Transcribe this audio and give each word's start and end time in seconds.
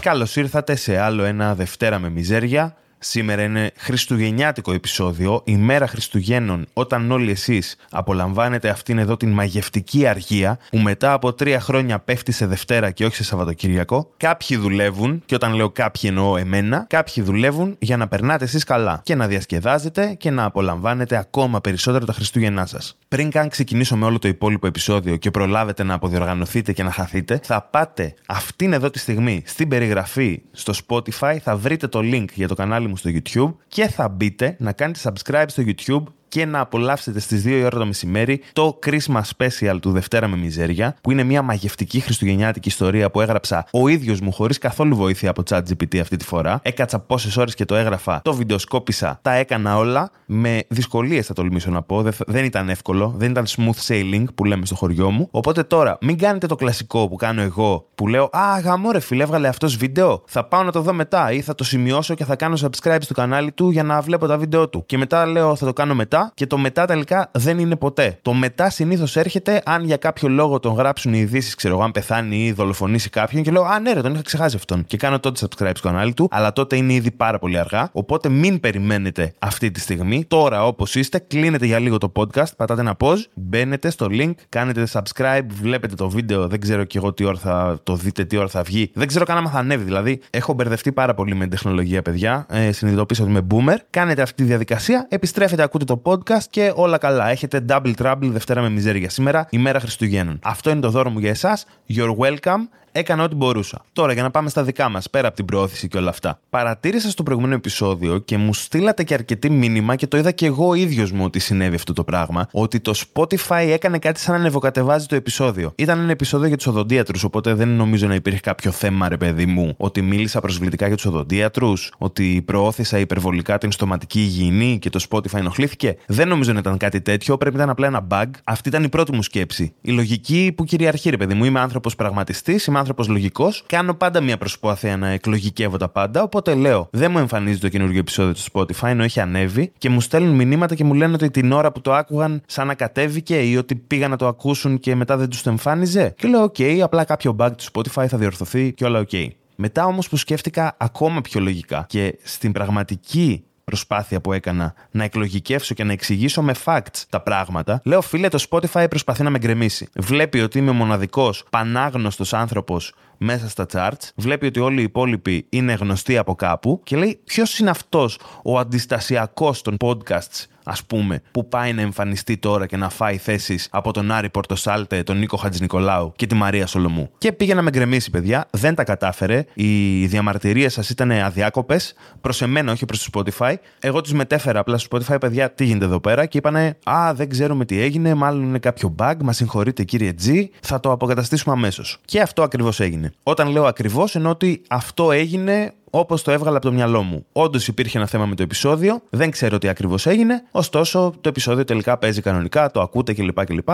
Καλώς 0.00 0.36
ήρθατε 0.36 0.74
σε 0.74 0.98
άλλο 0.98 1.24
ένα 1.24 1.54
Δευτέρα 1.54 1.98
με 1.98 2.10
Μιζέρια. 2.10 2.76
Σήμερα 3.02 3.42
είναι 3.42 3.70
Χριστουγεννιάτικο 3.76 4.72
επεισόδιο, 4.72 5.42
ημέρα 5.44 5.86
Χριστουγέννων, 5.86 6.66
όταν 6.72 7.10
όλοι 7.10 7.30
εσείς 7.30 7.76
απολαμβάνετε 7.90 8.68
αυτήν 8.68 8.98
εδώ 8.98 9.16
την 9.16 9.30
μαγευτική 9.30 10.06
αργία 10.06 10.58
που 10.70 10.78
μετά 10.78 11.12
από 11.12 11.32
τρία 11.32 11.60
χρόνια 11.60 11.98
πέφτει 11.98 12.32
σε 12.32 12.46
Δευτέρα 12.46 12.90
και 12.90 13.04
όχι 13.04 13.14
σε 13.14 13.24
Σαββατοκύριακο. 13.24 14.10
Κάποιοι 14.16 14.56
δουλεύουν, 14.56 15.22
και 15.26 15.34
όταν 15.34 15.54
λέω 15.54 15.70
κάποιοι 15.70 16.02
εννοώ 16.04 16.36
εμένα, 16.36 16.84
κάποιοι 16.88 17.22
δουλεύουν 17.22 17.76
για 17.78 17.96
να 17.96 18.08
περνάτε 18.08 18.44
εσείς 18.44 18.64
καλά 18.64 19.00
και 19.04 19.14
να 19.14 19.26
διασκεδάζετε 19.26 20.14
και 20.18 20.30
να 20.30 20.44
απολαμβάνετε 20.44 21.16
ακόμα 21.16 21.60
περισσότερο 21.60 22.04
τα 22.04 22.12
Χριστούγεννά 22.12 22.66
σας. 22.66 22.98
Πριν 23.08 23.30
καν 23.30 23.48
ξεκινήσω 23.48 23.96
με 23.96 24.04
όλο 24.04 24.18
το 24.18 24.28
υπόλοιπο 24.28 24.66
επεισόδιο 24.66 25.16
και 25.16 25.30
προλάβετε 25.30 25.82
να 25.82 25.94
αποδιοργανωθείτε 25.94 26.72
και 26.72 26.82
να 26.82 26.90
χαθείτε, 26.90 27.40
θα 27.42 27.62
πάτε 27.62 28.14
αυτήν 28.26 28.72
εδώ 28.72 28.90
τη 28.90 28.98
στιγμή 28.98 29.42
στην 29.46 29.68
περιγραφή 29.68 30.42
στο 30.52 30.72
Spotify, 30.86 31.36
θα 31.42 31.56
βρείτε 31.56 31.86
το 31.86 31.98
link 31.98 32.24
για 32.34 32.48
το 32.48 32.54
κανάλι 32.54 32.88
μου 32.90 32.96
στο 32.96 33.10
YouTube 33.12 33.54
και 33.68 33.88
θα 33.88 34.08
μπείτε 34.08 34.56
να 34.58 34.72
κάνετε 34.72 35.00
subscribe 35.02 35.44
στο 35.46 35.62
YouTube 35.66 36.12
και 36.30 36.46
να 36.46 36.60
απολαύσετε 36.60 37.20
στις 37.20 37.42
2 37.44 37.46
η 37.46 37.64
ώρα 37.64 37.78
το 37.78 37.86
μεσημέρι 37.86 38.40
το 38.52 38.78
Christmas 38.86 39.20
Special 39.36 39.78
του 39.80 39.90
Δευτέρα 39.90 40.28
με 40.28 40.36
Μιζέρια, 40.36 40.96
που 41.00 41.10
είναι 41.10 41.22
μια 41.22 41.42
μαγευτική 41.42 42.00
χριστουγεννιάτικη 42.00 42.68
ιστορία 42.68 43.10
που 43.10 43.20
έγραψα 43.20 43.66
ο 43.72 43.88
ίδιος 43.88 44.20
μου 44.20 44.32
χωρίς 44.32 44.58
καθόλου 44.58 44.96
βοήθεια 44.96 45.30
από 45.30 45.42
ChatGPT 45.50 45.98
αυτή 45.98 46.16
τη 46.16 46.24
φορά. 46.24 46.60
Έκατσα 46.62 46.98
πόσες 46.98 47.36
ώρες 47.36 47.54
και 47.54 47.64
το 47.64 47.74
έγραφα, 47.74 48.20
το 48.24 48.34
βιντεοσκόπησα, 48.34 49.18
τα 49.22 49.32
έκανα 49.32 49.76
όλα. 49.76 50.10
Με 50.26 50.62
δυσκολίες 50.68 51.26
θα 51.26 51.34
τολμήσω 51.34 51.70
να 51.70 51.82
πω. 51.82 52.04
Δεν 52.26 52.44
ήταν 52.44 52.68
εύκολο, 52.68 53.14
δεν 53.16 53.30
ήταν 53.30 53.46
smooth 53.46 53.86
sailing 53.88 54.24
που 54.34 54.44
λέμε 54.44 54.66
στο 54.66 54.74
χωριό 54.74 55.10
μου. 55.10 55.28
Οπότε 55.30 55.62
τώρα 55.62 55.98
μην 56.00 56.18
κάνετε 56.18 56.46
το 56.46 56.54
κλασικό 56.54 57.08
που 57.08 57.16
κάνω 57.16 57.42
εγώ 57.42 57.86
που 57.94 58.08
λέω 58.08 58.24
Α, 58.24 58.60
γαμό 58.60 58.90
ρε 58.90 59.00
φίλε, 59.00 59.22
έβγαλε 59.22 59.48
αυτός 59.48 59.76
βίντεο. 59.76 60.22
Θα 60.26 60.44
πάω 60.44 60.62
να 60.62 60.72
το 60.72 60.80
δω 60.80 60.92
μετά 60.92 61.32
ή 61.32 61.40
θα 61.40 61.54
το 61.54 61.64
σημειώσω 61.64 62.14
και 62.14 62.24
θα 62.24 62.36
κάνω 62.36 62.56
subscribe 62.60 62.98
στο 63.00 63.14
κανάλι 63.14 63.52
του 63.52 63.70
για 63.70 63.82
να 63.82 64.00
βλέπω 64.00 64.26
τα 64.26 64.38
βίντεο 64.38 64.68
του. 64.68 64.82
Και 64.86 64.98
μετά 64.98 65.26
λέω 65.26 65.56
θα 65.56 65.66
το 65.66 65.72
κάνω 65.72 65.94
μετά 65.94 66.19
και 66.34 66.46
το 66.46 66.58
μετά 66.58 66.84
τελικά 66.86 67.30
δεν 67.32 67.58
είναι 67.58 67.76
ποτέ. 67.76 68.18
Το 68.22 68.32
μετά 68.32 68.70
συνήθως 68.70 69.16
έρχεται 69.16 69.62
αν 69.64 69.84
για 69.84 69.96
κάποιο 69.96 70.28
λόγο 70.28 70.60
τον 70.60 70.74
γράψουν 70.74 71.14
οι 71.14 71.18
ειδήσεις, 71.18 71.54
ξέρω 71.54 71.74
εγώ, 71.74 71.82
αν 71.82 71.92
πεθάνει 71.92 72.44
ή 72.44 72.52
δολοφονήσει 72.52 73.10
κάποιον 73.10 73.42
και 73.42 73.50
λέω 73.50 73.62
Α, 73.62 73.80
ναι, 73.80 73.92
ρε, 73.92 74.00
τον 74.00 74.12
είχα 74.12 74.22
ξεχάσει 74.22 74.56
αυτόν. 74.56 74.84
Και 74.84 74.96
κάνω 74.96 75.20
τότε 75.20 75.40
subscribe 75.46 75.70
στο 75.74 75.88
κανάλι 75.88 76.14
του, 76.14 76.28
αλλά 76.30 76.52
τότε 76.52 76.76
είναι 76.76 76.92
ήδη 76.92 77.10
πάρα 77.10 77.38
πολύ 77.38 77.58
αργά. 77.58 77.88
Οπότε 77.92 78.28
μην 78.28 78.60
περιμένετε 78.60 79.32
αυτή 79.38 79.70
τη 79.70 79.80
στιγμή. 79.80 80.24
Τώρα, 80.24 80.66
όπως 80.66 80.94
είστε, 80.94 81.18
κλείνετε 81.18 81.66
για 81.66 81.78
λίγο 81.78 81.98
το 81.98 82.12
podcast, 82.16 82.56
πατάτε 82.56 82.80
ένα 82.80 82.96
pause, 82.98 83.24
μπαίνετε 83.34 83.90
στο 83.90 84.06
link, 84.10 84.32
κάνετε 84.48 84.86
subscribe, 84.92 85.46
βλέπετε 85.48 85.94
το 85.94 86.08
βίντεο. 86.10 86.48
Δεν 86.48 86.60
ξέρω 86.60 86.84
κι 86.84 86.96
εγώ 86.96 87.12
τι 87.12 87.24
ώρα 87.24 87.38
θα 87.38 87.80
το 87.82 87.94
δείτε, 87.96 88.24
τι 88.24 88.36
ώρα 88.36 88.48
θα 88.48 88.62
βγει. 88.62 88.90
Δεν 88.94 89.06
ξέρω 89.06 89.24
καν 89.24 89.36
άμα 89.36 89.50
θα 89.50 89.58
ανέβει. 89.58 89.84
Δηλαδή, 89.84 90.20
έχω 90.30 90.52
μπερδευτεί 90.52 90.92
πάρα 90.92 91.14
πολύ 91.14 91.34
με 91.34 91.40
την 91.40 91.50
τεχνολογία, 91.50 92.02
παιδιά. 92.02 92.46
Ε, 92.50 92.72
συνειδητοποίησα 92.72 93.22
ότι 93.22 93.30
είμαι 93.30 93.46
boomer. 93.50 93.76
Κάνετε 93.90 94.22
αυτή 94.22 94.42
τη 94.42 94.48
διαδικασία, 94.48 95.06
επιστρέφετε, 95.08 95.62
ακούτε 95.62 95.84
το 95.84 96.02
podcast 96.04 96.09
και 96.50 96.72
όλα 96.74 96.98
καλά. 96.98 97.28
Έχετε 97.28 97.64
double 97.68 97.92
trouble 98.02 98.18
Δευτέρα 98.20 98.60
με 98.60 98.68
μιζέρια 98.68 99.10
σήμερα, 99.10 99.46
ημέρα 99.50 99.80
Χριστουγέννων. 99.80 100.38
Αυτό 100.42 100.70
είναι 100.70 100.80
το 100.80 100.90
δώρο 100.90 101.10
μου 101.10 101.18
για 101.18 101.30
εσάς. 101.30 101.66
You're 101.94 102.16
welcome. 102.16 102.68
Έκανα 102.92 103.22
ό,τι 103.22 103.34
μπορούσα. 103.34 103.84
Τώρα 103.92 104.12
για 104.12 104.22
να 104.22 104.30
πάμε 104.30 104.48
στα 104.48 104.62
δικά 104.62 104.88
μας, 104.88 105.10
πέρα 105.10 105.26
από 105.26 105.36
την 105.36 105.44
προώθηση 105.44 105.88
και 105.88 105.98
όλα 105.98 106.10
αυτά. 106.10 106.40
Παρατήρησα 106.50 107.10
στο 107.10 107.22
προηγούμενο 107.22 107.54
επεισόδιο 107.54 108.18
και 108.18 108.36
μου 108.36 108.54
στείλατε 108.54 109.04
και 109.04 109.14
αρκετή 109.14 109.50
μήνυμα 109.50 109.96
και 109.96 110.06
το 110.06 110.16
είδα 110.16 110.30
και 110.30 110.46
εγώ 110.46 110.74
ίδιος 110.74 111.12
μου 111.12 111.24
ότι 111.24 111.38
συνέβη 111.38 111.74
αυτό 111.74 111.92
το 111.92 112.04
πράγμα. 112.04 112.48
Ότι 112.52 112.80
το 112.80 112.94
Spotify 112.96 113.66
έκανε 113.68 113.98
κάτι 113.98 114.20
σαν 114.20 114.34
να 114.34 114.40
ανεβοκατεβάζει 114.40 115.06
το 115.06 115.14
επεισόδιο. 115.14 115.72
Ήταν 115.76 115.98
ένα 115.98 116.10
επεισόδιο 116.10 116.48
για 116.48 116.56
τους 116.56 116.66
οδοντίατρους, 116.66 117.24
οπότε 117.24 117.54
δεν 117.54 117.68
νομίζω 117.68 118.06
να 118.06 118.14
υπήρχε 118.14 118.40
κάποιο 118.40 118.70
θέμα, 118.70 119.08
ρε 119.08 119.16
παιδί 119.16 119.46
μου, 119.46 119.74
ότι 119.76 120.02
μίλησα 120.02 120.40
προσβλητικά 120.40 120.86
για 120.86 120.96
τους 120.96 121.04
οδοντίατρους, 121.04 121.92
ότι 121.98 122.42
προώθησα 122.44 122.98
υπερβολικά 122.98 123.58
την 123.58 123.72
στοματική 123.72 124.20
υγιεινή 124.20 124.78
και 124.78 124.90
το 124.90 125.04
Spotify 125.10 125.38
ενοχλήθηκε. 125.38 125.96
Δεν 126.06 126.28
νομίζω 126.28 126.52
να 126.52 126.58
ήταν 126.58 126.76
κάτι 126.76 127.00
τέτοιο, 127.00 127.36
πρέπει 127.38 127.56
να 127.56 127.62
ήταν 127.62 127.72
απλά 127.72 127.86
ένα 127.86 128.06
bug. 128.10 128.30
Αυτή 128.44 128.68
ήταν 128.68 128.84
η 128.84 128.88
πρώτη 128.88 129.12
μου 129.12 129.22
σκέψη. 129.22 129.72
Η 129.80 129.90
λογική 129.90 130.52
που 130.56 130.64
κυριαρχεί, 130.64 131.10
ρε 131.10 131.16
παιδί 131.16 131.34
μου, 131.34 131.44
είμαι 131.44 131.60
άνθρωπος 131.60 131.96
πραγματιστής, 131.96 132.66
είμαι 132.66 132.78
άνθρωπος 132.80 133.08
λογικός. 133.08 133.64
Κάνω 133.66 133.94
πάντα 133.94 134.20
μια 134.20 134.38
προσπάθεια 134.38 134.96
να 134.96 135.08
εκλογικεύω 135.08 135.76
τα 135.76 135.88
πάντα. 135.88 136.22
Οπότε 136.22 136.54
λέω, 136.54 136.88
δεν 136.90 137.10
μου 137.10 137.18
εμφανίζει 137.18 137.58
το 137.58 137.68
καινούργιο 137.68 137.98
επεισόδιο 137.98 138.34
του 138.34 138.42
Spotify, 138.52 138.88
ενώ 138.88 139.02
έχει 139.02 139.20
ανέβει 139.20 139.72
και 139.78 139.88
μου 139.88 140.00
στέλνουν 140.00 140.34
μηνύματα 140.34 140.74
και 140.74 140.84
μου 140.84 140.94
λένε 140.94 141.14
ότι 141.14 141.30
την 141.30 141.52
ώρα 141.52 141.72
που 141.72 141.80
το 141.80 141.94
άκουγαν 141.94 142.42
σαν 142.46 142.66
να 142.66 142.74
κατέβηκε 142.74 143.40
ή 143.40 143.56
ότι 143.56 143.74
πήγαν 143.74 144.10
να 144.10 144.16
το 144.16 144.26
ακούσουν 144.26 144.78
και 144.78 144.94
μετά 144.94 145.16
δεν 145.16 145.28
τους 145.28 145.42
το 145.42 145.50
εμφάνιζε. 145.50 146.14
Και 146.16 146.28
λέω, 146.28 146.44
OK, 146.44 146.78
απλά 146.78 147.04
κάποιο 147.04 147.36
bug 147.38 147.50
του 147.56 147.64
Spotify 147.72 148.06
θα 148.08 148.18
διορθωθεί 148.18 148.72
και 148.72 148.84
όλα 148.84 149.04
OK. 149.10 149.28
Μετά 149.62 149.84
όμως 149.84 150.08
που 150.08 150.16
σκέφτηκα 150.16 150.76
ακόμα 150.78 151.20
πιο 151.20 151.40
λογικά 151.40 151.84
και 151.88 152.18
στην 152.22 152.52
πραγματική 152.52 153.44
προσπάθεια 153.70 154.20
που 154.20 154.32
έκανα 154.32 154.74
να 154.90 155.04
εκλογικεύσω 155.04 155.74
και 155.74 155.84
να 155.84 155.92
εξηγήσω 155.92 156.42
με 156.42 156.54
facts 156.64 157.04
τα 157.08 157.20
πράγματα, 157.20 157.80
λέω 157.84 158.00
φίλε 158.00 158.28
το 158.28 158.44
Spotify 158.50 158.86
προσπαθεί 158.88 159.22
να 159.22 159.30
με 159.30 159.38
γκρεμίσει. 159.38 159.88
Βλέπει 159.94 160.40
ότι 160.40 160.58
είμαι 160.58 160.70
ο 160.70 160.72
μοναδικός 160.72 161.44
πανάγνωστος 161.50 162.32
άνθρωπος 162.32 162.94
μέσα 163.16 163.48
στα 163.48 163.66
charts, 163.72 164.10
βλέπει 164.14 164.46
ότι 164.46 164.60
όλοι 164.60 164.80
οι 164.80 164.82
υπόλοιποι 164.82 165.46
είναι 165.48 165.72
γνωστοί 165.72 166.16
από 166.16 166.34
κάπου 166.34 166.80
και 166.84 166.96
λέει 166.96 167.20
ποιος 167.24 167.58
είναι 167.58 167.70
αυτός 167.70 168.18
ο 168.42 168.58
αντιστασιακός 168.58 169.62
των 169.62 169.76
podcasts 169.80 170.46
ας 170.70 170.84
πούμε, 170.84 171.22
που 171.30 171.48
πάει 171.48 171.72
να 171.72 171.80
εμφανιστεί 171.80 172.36
τώρα 172.36 172.66
και 172.66 172.76
να 172.76 172.88
φάει 172.88 173.16
θέσεις 173.16 173.68
από 173.70 173.92
τον 173.92 174.10
Άρη 174.10 174.30
Πορτοσάλτε, 174.30 175.02
τον 175.02 175.18
Νίκο 175.18 175.36
Χατζηνικολάου 175.36 176.12
και 176.16 176.26
τη 176.26 176.34
Μαρία 176.34 176.66
Σολομού. 176.66 177.10
Και 177.18 177.32
πήγε 177.32 177.54
να 177.54 177.62
με 177.62 177.70
γκρεμίσει, 177.70 178.10
παιδιά. 178.10 178.48
Δεν 178.50 178.74
τα 178.74 178.84
κατάφερε. 178.84 179.44
Οι 179.54 180.06
διαμαρτυρίες 180.06 180.72
σας 180.72 180.90
ήταν 180.90 181.10
αδιάκοπες. 181.10 181.94
Προς 182.20 182.42
εμένα, 182.42 182.72
όχι 182.72 182.84
προς 182.84 183.10
το 183.10 183.20
Spotify. 183.20 183.54
Εγώ 183.80 184.00
τους 184.00 184.12
μετέφερα 184.12 184.58
απλά 184.60 184.78
στο 184.78 184.98
Spotify, 184.98 185.16
παιδιά, 185.20 185.50
τι 185.50 185.64
γίνεται 185.64 185.84
εδώ 185.84 186.00
πέρα. 186.00 186.26
Και 186.26 186.38
είπανε, 186.38 186.76
Α, 186.84 187.14
δεν 187.14 187.28
ξέρουμε 187.28 187.64
τι 187.64 187.80
έγινε. 187.80 188.14
Μάλλον 188.14 188.42
είναι 188.42 188.58
κάποιο 188.58 188.94
bug. 188.98 189.14
Μας 189.22 189.32
συγχωρείτε, 189.32 189.84
κύριε 189.84 190.14
G. 190.24 190.44
Θα 190.60 190.80
το 190.80 190.92
αποκαταστήσουμε 190.92 191.54
αμέσως. 191.54 191.98
Και 192.04 192.20
αυτό 192.20 192.42
ακριβώς 192.42 192.80
έγινε. 192.80 193.12
Όταν 193.22 193.48
λέω 193.48 193.64
ακριβώς, 193.64 194.14
εννοώ 194.14 194.30
ότι 194.30 194.62
αυτό 194.68 195.12
έγινε 195.12 195.72
όπως 195.90 196.22
το 196.22 196.30
έβγαλα 196.30 196.56
από 196.56 196.66
το 196.66 196.72
μυαλό 196.72 197.02
μου. 197.02 197.26
Όντως 197.32 197.68
υπήρχε 197.68 197.98
ένα 197.98 198.06
θέμα 198.06 198.26
με 198.26 198.34
το 198.34 198.42
επεισόδιο, 198.42 199.02
δεν 199.10 199.30
ξέρω 199.30 199.58
τι 199.58 199.68
ακριβώς 199.68 200.06
έγινε, 200.06 200.42
ωστόσο 200.50 201.14
το 201.20 201.28
επεισόδιο 201.28 201.64
τελικά 201.64 201.96
παίζει 201.96 202.20
κανονικά, 202.20 202.70
το 202.70 202.80
ακούτε 202.80 203.12
κλπ. 203.12 203.44
κλπ. 203.44 203.68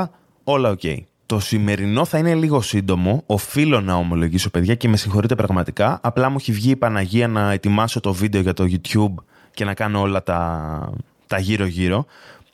Όλα 0.45 0.71
OK. 0.71 0.81
Okay. 0.83 0.97
Το 1.27 1.41
σημερινό 1.41 2.05
θα 2.05 2.19
είναι 2.19 2.35
λίγο 2.35 2.61
σύντομο. 2.61 3.23
Οφείλω 3.27 3.81
να 3.81 3.95
ομολογήσω, 3.95 4.51
παιδιά, 4.51 4.75
και 4.75 4.89
με 4.89 4.97
συγχωρείτε 4.97 5.35
πραγματικά. 5.35 5.99
Απλά 6.03 6.31
μου 6.31 6.37
έχει 6.39 6.53
βγει 6.53 6.71
η 6.71 6.77
Παναγία 6.77 7.29
να 7.29 7.53
ετοιμάσω 7.53 8.01
το 8.01 8.13
βίντεο 8.13 8.41
για 8.41 8.53
το 8.53 8.65
YouTube 8.71 9.23
και 9.55 9.65
να 9.65 9.75
κάνω 9.75 10.01
όλα 10.01 10.23
τα, 10.23 10.93
τα 11.27 11.39
γύρω-γύρω. 11.39 12.07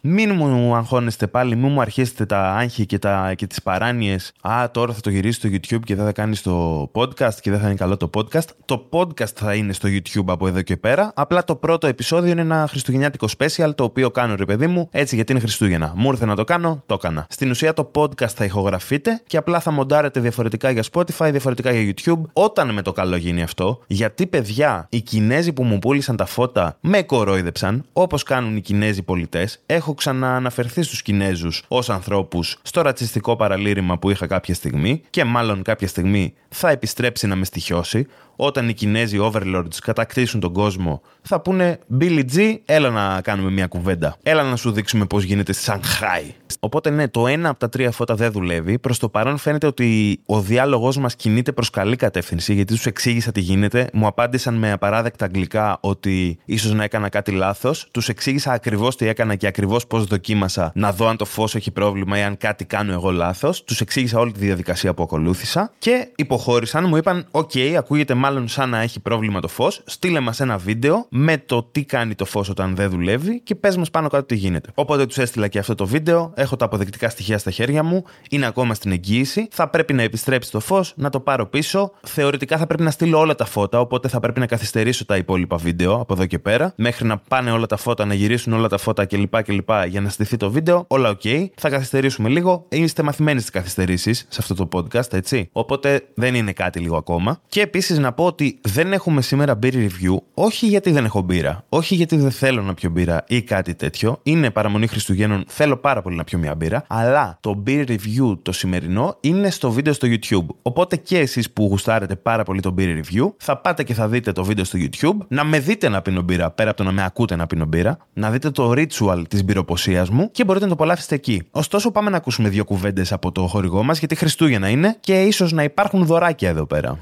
Μην 0.05 0.35
μου 0.35 0.75
αγχώνεστε 0.75 1.27
πάλι, 1.27 1.57
μην 1.57 1.73
μου 1.73 1.81
αρχίσετε 1.81 2.27
τα 2.27 2.53
άγχη 2.53 2.87
και, 2.87 2.99
τα, 2.99 3.35
και 3.35 3.47
τις 3.47 3.63
παράνοιες 3.63 4.33
«Α, 4.41 4.71
τώρα 4.71 4.93
θα 4.93 5.01
το 5.01 5.11
γυρίσει 5.11 5.39
στο 5.39 5.49
YouTube 5.53 5.81
και 5.85 5.95
δεν 5.95 6.05
θα 6.05 6.13
κάνει 6.13 6.37
το 6.37 6.83
podcast 6.95 7.35
και 7.41 7.51
δεν 7.51 7.61
θα 7.61 7.67
είναι 7.67 7.75
καλό 7.75 7.97
το 7.97 8.11
podcast». 8.15 8.47
Το 8.65 8.89
podcast 8.91 9.33
θα 9.35 9.55
είναι 9.55 9.73
στο 9.73 9.89
YouTube 9.89 10.25
από 10.27 10.47
εδώ 10.47 10.63
και 10.63 10.77
πέρα, 10.77 11.13
απλά 11.15 11.45
το 11.45 11.57
πρώτο 11.57 11.87
επεισόδιο 11.87 12.31
είναι 12.31 12.41
ένα 12.41 12.67
χριστουγεννιάτικο 12.69 13.27
special 13.39 13.75
το 13.75 13.85
οποίο 13.85 14.11
κάνω 14.11 14.35
ρε 14.35 14.45
παιδί 14.45 14.67
μου 14.67 14.89
έτσι 14.91 15.15
γιατί 15.15 15.33
είναι 15.33 15.41
Χριστούγεννα. 15.41 15.93
Μου 15.97 16.11
ήρθε 16.11 16.25
να 16.25 16.37
το 16.37 16.45
κάνω, 16.45 16.83
το 16.87 16.95
έκανα. 16.95 17.27
Στην 17.29 17.51
ουσία 17.51 17.73
το 17.73 17.91
podcast 17.95 18.29
θα 18.35 18.45
ηχογραφείτε 18.45 19.23
και 19.27 19.37
απλά 19.37 19.61
θα 19.61 19.71
μοντάρετε 19.71 20.21
διαφορετικά 20.21 20.71
για 20.71 20.85
Spotify, 20.93 21.29
διαφορετικά 21.31 21.73
για 21.73 21.95
YouTube 21.95 22.23
όταν 22.33 22.73
με 22.73 22.83
το 22.83 22.93
καλό 22.93 23.17
γίνει 23.17 23.43
αυτό. 23.43 23.81
Γιατί 23.87 24.27
παιδιά, 24.27 24.87
οι 24.91 25.01
Κινέζοι 25.01 25.53
που 25.53 25.65
μου 25.65 25.79
πούλησαν 25.79 26.17
τα 26.17 26.27
φώτα 26.27 26.77
με 26.81 27.03
κορόιδεψαν, 27.03 27.85
όπως 27.93 28.23
κάνουν 28.23 28.57
οι 28.57 28.61
Κινέζοι 28.61 29.03
πολιτές. 29.03 29.61
Έχω 29.67 29.92
έχω 29.93 30.01
ξανααναφερθεί 30.01 30.83
στους 30.83 31.03
Κινέζους 31.03 31.63
ως 31.69 31.91
ανθρώπους 31.91 32.59
στο 32.63 32.83
ρατσιστικό 32.83 33.37
παραλήρημα 33.37 33.99
που 33.99 34.11
είχα 34.11 34.27
κάποια 34.27 34.55
στιγμή 34.55 35.03
και 35.11 35.25
μάλλον 35.25 35.63
κάποια 35.63 35.89
στιγμή 35.89 36.35
θα 36.49 36.71
επιστρέψει 36.71 37.27
να 37.27 37.37
με 37.37 37.45
στοιχειώσει 37.45 38.07
όταν 38.37 38.69
οι 38.69 38.73
Κινέζοι 38.73 39.19
overlords 39.21 39.77
κατακτήσουν 39.83 40.41
τον 40.41 40.53
κόσμο, 40.53 41.03
θα 41.23 41.41
πούνε 41.41 41.79
Billy 42.01 42.25
G, 42.35 42.57
έλα 42.65 42.91
να 42.91 43.21
κάνουμε 43.21 43.51
μια 43.51 43.67
κουβέντα. 43.67 44.17
Έλα 44.23 44.43
να 44.43 44.57
σου 44.57 44.73
δείξουμε 44.73 45.05
πώς 45.05 45.23
γίνεται 45.23 45.53
στη 45.53 45.63
Σανχάη. 45.63 46.35
Οπότε 46.61 46.91
ναι, 46.91 47.09
το 47.09 47.27
ένα 47.27 47.49
από 47.49 47.59
τα 47.59 47.69
τρία 47.69 47.91
φώτα 47.91 48.15
δεν 48.15 48.33
δουλεύει. 48.33 48.79
Προς 48.79 48.99
το 48.99 49.09
παρόν 49.09 49.37
φαίνεται 49.37 49.67
ότι 49.67 50.21
ο 50.27 50.41
διάλογο 50.41 50.93
μας 51.01 51.17
κινείται 51.17 51.53
προς 51.53 51.71
καλή 51.71 51.97
κατεύθυνση, 51.97 52.55
γιατί 52.55 52.75
τους 52.75 52.87
εξήγησα 52.87 53.33
τι 53.33 53.41
γίνεται. 53.41 53.89
Μου 53.93 54.07
απάντησαν 54.07 54.55
με 54.55 54.73
απαράδεκτα 54.73 55.25
αγγλικά 55.25 55.79
ότι 55.81 56.39
ίσως 56.45 56.73
να 56.73 56.85
έκανα 56.85 57.09
κάτι 57.09 57.31
λάθος. 57.31 57.89
Τους 57.91 58.09
εξήγησα 58.09 58.53
ακριβώς 58.53 58.97
τι 58.97 59.07
έκανα 59.09 59.35
και 59.35 59.47
ακριβώς 59.47 59.82
πώς 59.87 60.05
δοκίμασα 60.05 60.73
να 60.75 60.93
δω 60.93 61.07
αν 61.09 61.17
το 61.17 61.25
φως 61.25 61.55
έχει 61.55 61.71
πρόβλημα 61.71 62.19
ή 62.19 62.23
αν 62.23 62.37
κάτι 62.37 62.65
κάνω 62.65 62.93
εγώ 62.93 63.11
λάθος. 63.11 63.65
Τους 63.65 63.81
εξήγησα 63.81 64.19
όλη 64.19 64.33
τη 64.33 64.39
διαδικασία 64.39 64.95
που 64.95 65.03
ακολούθησα 65.03 65.73
και 65.79 66.09
υποχώρησαν, 66.17 66.85
μου 66.89 66.97
είπαν: 66.97 67.27
Οκ, 67.31 67.51
ακούγεται 67.79 68.15
μάλλον 68.15 68.49
σαν 68.49 68.71
να 68.71 68.81
έχει 68.81 69.01
πρόβλημα 69.01 69.41
το 69.41 69.49
φως. 69.49 69.83
Στείλε 69.85 70.21
μας 70.21 70.41
ένα 70.41 70.59
βίντεο 70.59 71.07
με 71.09 71.39
το 71.39 71.63
τι 71.63 71.85
κάνει 71.85 72.15
το 72.15 72.25
φως 72.25 72.49
όταν 72.49 72.75
δεν 72.75 72.91
δουλεύει 72.91 73.41
και 73.41 73.55
πες 73.55 73.77
μας 73.77 73.91
πάνω 73.91 74.09
κάτω 74.09 74.25
τι 74.25 74.35
γίνεται. 74.35 74.71
Οπότε 74.75 75.07
τους 75.07 75.19
έστειλα 75.19 75.49
και 75.49 75.59
αυτό 75.59 75.75
το 75.75 75.87
βίντεο, 75.87 76.33
έχω 76.35 76.57
τα 76.57 76.65
αποδεικτικά 76.65 77.09
στοιχεία 77.09 77.39
στα 77.39 77.51
χέρια 77.51 77.83
μου, 77.83 78.05
είναι 78.31 78.47
ακόμα 78.47 78.75
στην 78.75 78.93
εγγύηση. 78.93 79.49
Θα 79.51 79.69
πρέπει 79.69 79.93
να 79.93 80.03
επιστρέψει 80.03 80.51
το 80.51 80.61
φως, 80.61 80.93
να 80.97 81.11
το 81.11 81.21
πάρω 81.21 81.47
πίσω. 81.47 81.93
Θεωρητικά 82.03 82.59
θα 82.59 82.67
πρέπει 82.67 82.83
να 82.83 82.91
στείλω 82.91 83.19
όλα 83.19 83.35
τα 83.35 83.45
φώτα, 83.45 83.81
οπότε 83.81 84.09
θα 84.09 84.21
πρέπει 84.21 84.41
να 84.41 84.47
καθυστερήσω 84.47 85.05
τα 85.05 85.17
υπόλοιπα 85.17 85.57
βίντεο 85.57 85.95
από 85.95 86.13
εδώ 86.13 86.27
και 86.27 86.39
πέρα, 86.39 86.73
μέχρι 86.77 87.07
να 87.07 87.19
πάνε 87.19 87.51
όλα 87.51 87.67
τα 87.67 87.77
φώτα, 87.77 88.05
να 88.05 88.15
γυρίσουν 88.15 88.53
όλα 88.53 88.69
τα 88.69 88.79
φώτα 88.79 89.05
κλπ. 89.05 89.43
κλπ 89.43 89.71
για 89.87 90.01
να 90.01 90.09
στηθεί 90.09 90.37
το 90.37 90.51
βίντεο. 90.51 90.85
Όλα 90.89 91.09
οκ. 91.09 91.21
Θα 91.55 91.69
καθυστερήσουμε 91.69 92.29
λίγο. 92.29 92.67
Είστε 92.69 93.03
μαθημένοι 93.03 93.39
στις 93.39 93.51
καθυστερήσεις 93.51 94.27
σε 94.29 94.39
αυτό 94.41 94.55
το 94.55 94.69
podcast, 94.73 95.13
έτσι. 95.13 95.49
Οπότε 95.53 96.03
δεν 96.15 96.35
είναι 96.35 96.53
κάτι 96.53 96.79
λίγο 96.79 96.97
ακόμα. 96.97 97.41
Και 97.49 97.61
επίσης 97.61 97.99
να 97.99 98.13
πω 98.13 98.25
ότι 98.25 98.59
δεν 98.61 98.93
έχουμε 98.93 99.23
σήμερα 99.23 99.59
beer 99.63 99.75
review, 99.75 100.17
όχι 100.35 100.67
γιατί 100.67 100.91
δεν 100.91 101.05
έχω 101.05 101.21
μπύρα, 101.21 101.65
όχι 101.69 101.95
γιατί 101.95 102.17
δεν 102.17 102.31
θέλω 102.31 102.63
να 102.63 102.75
πιω 102.75 102.91
μπύρα 102.91 103.25
ή 103.29 103.43
κάτι 103.43 103.75
τέτοιο. 103.75 104.19
Είναι 104.23 104.51
παραμονή 104.51 104.87
Χριστουγέννων, 104.87 105.45
θέλω 105.47 105.77
πάρα 105.77 106.03
πολύ 106.03 106.17
να 106.17 106.25
πιω 106.25 106.39
μια 106.39 106.55
μπύρα. 106.55 106.85
Αλλά 106.89 107.39
το 107.41 107.63
beer 107.67 107.85
review 107.89 108.39
το 108.43 108.53
σημερινό 108.53 109.17
είναι 109.21 109.51
στο 109.51 109.71
βίντεο 109.71 109.93
στο 109.93 110.09
YouTube. 110.11 110.47
Οπότε 110.63 110.97
και 110.97 111.19
εσείς 111.19 111.51
που 111.51 111.67
γουστάρετε 111.67 112.17
πάρα 112.17 112.43
πολύ 112.43 112.61
το 112.61 112.75
beer 112.79 113.01
review, 113.01 113.33
θα 113.37 113.57
πάτε 113.57 113.83
και 113.83 113.95
θα 113.95 114.09
δείτε 114.09 114.33
το 114.33 114.45
βίντεο 114.45 114.65
στο 114.65 114.79
YouTube, 114.81 115.27
να 115.29 115.45
με 115.45 115.59
δείτε 115.59 115.89
να 115.89 116.03
πίνω 116.03 116.23
μπύρα 116.23 116.51
πέρα 116.51 116.69
από 116.69 116.79
το 116.79 116.85
να 116.85 116.93
με 116.93 117.05
ακούτε 117.05 117.37
να 117.37 117.47
πίνω 117.47 117.65
μπύρα, 117.65 117.99
να 118.13 118.31
δείτε 118.31 118.51
το 118.51 118.71
ritual 118.71 119.23
της 119.29 119.45
μπυροποσία 119.63 120.07
μου 120.11 120.31
και 120.31 120.45
μπορείτε 120.45 120.65
να 120.65 120.71
το 120.71 120.77
απολαύσετε 120.83 121.15
εκεί. 121.15 121.43
Ωστόσο, 121.51 121.91
πάμε 121.91 122.11
να 122.11 122.17
ακούσουμε 122.17 122.49
δύο 122.49 122.65
κουβέντες 122.65 123.13
από 123.13 123.33
το 123.33 123.47
χορηγό 123.47 123.83
μας, 123.83 123.99
γιατί 123.99 124.15
Χριστούγεννα 124.15 124.69
είναι 124.69 124.97
και 125.01 125.23
ίσως 125.23 125.53
να 125.53 125.63
υπάρχουν 125.63 126.07
δωράκια 126.07 126.49
εδώ 126.49 126.67
πέρα. 126.67 126.99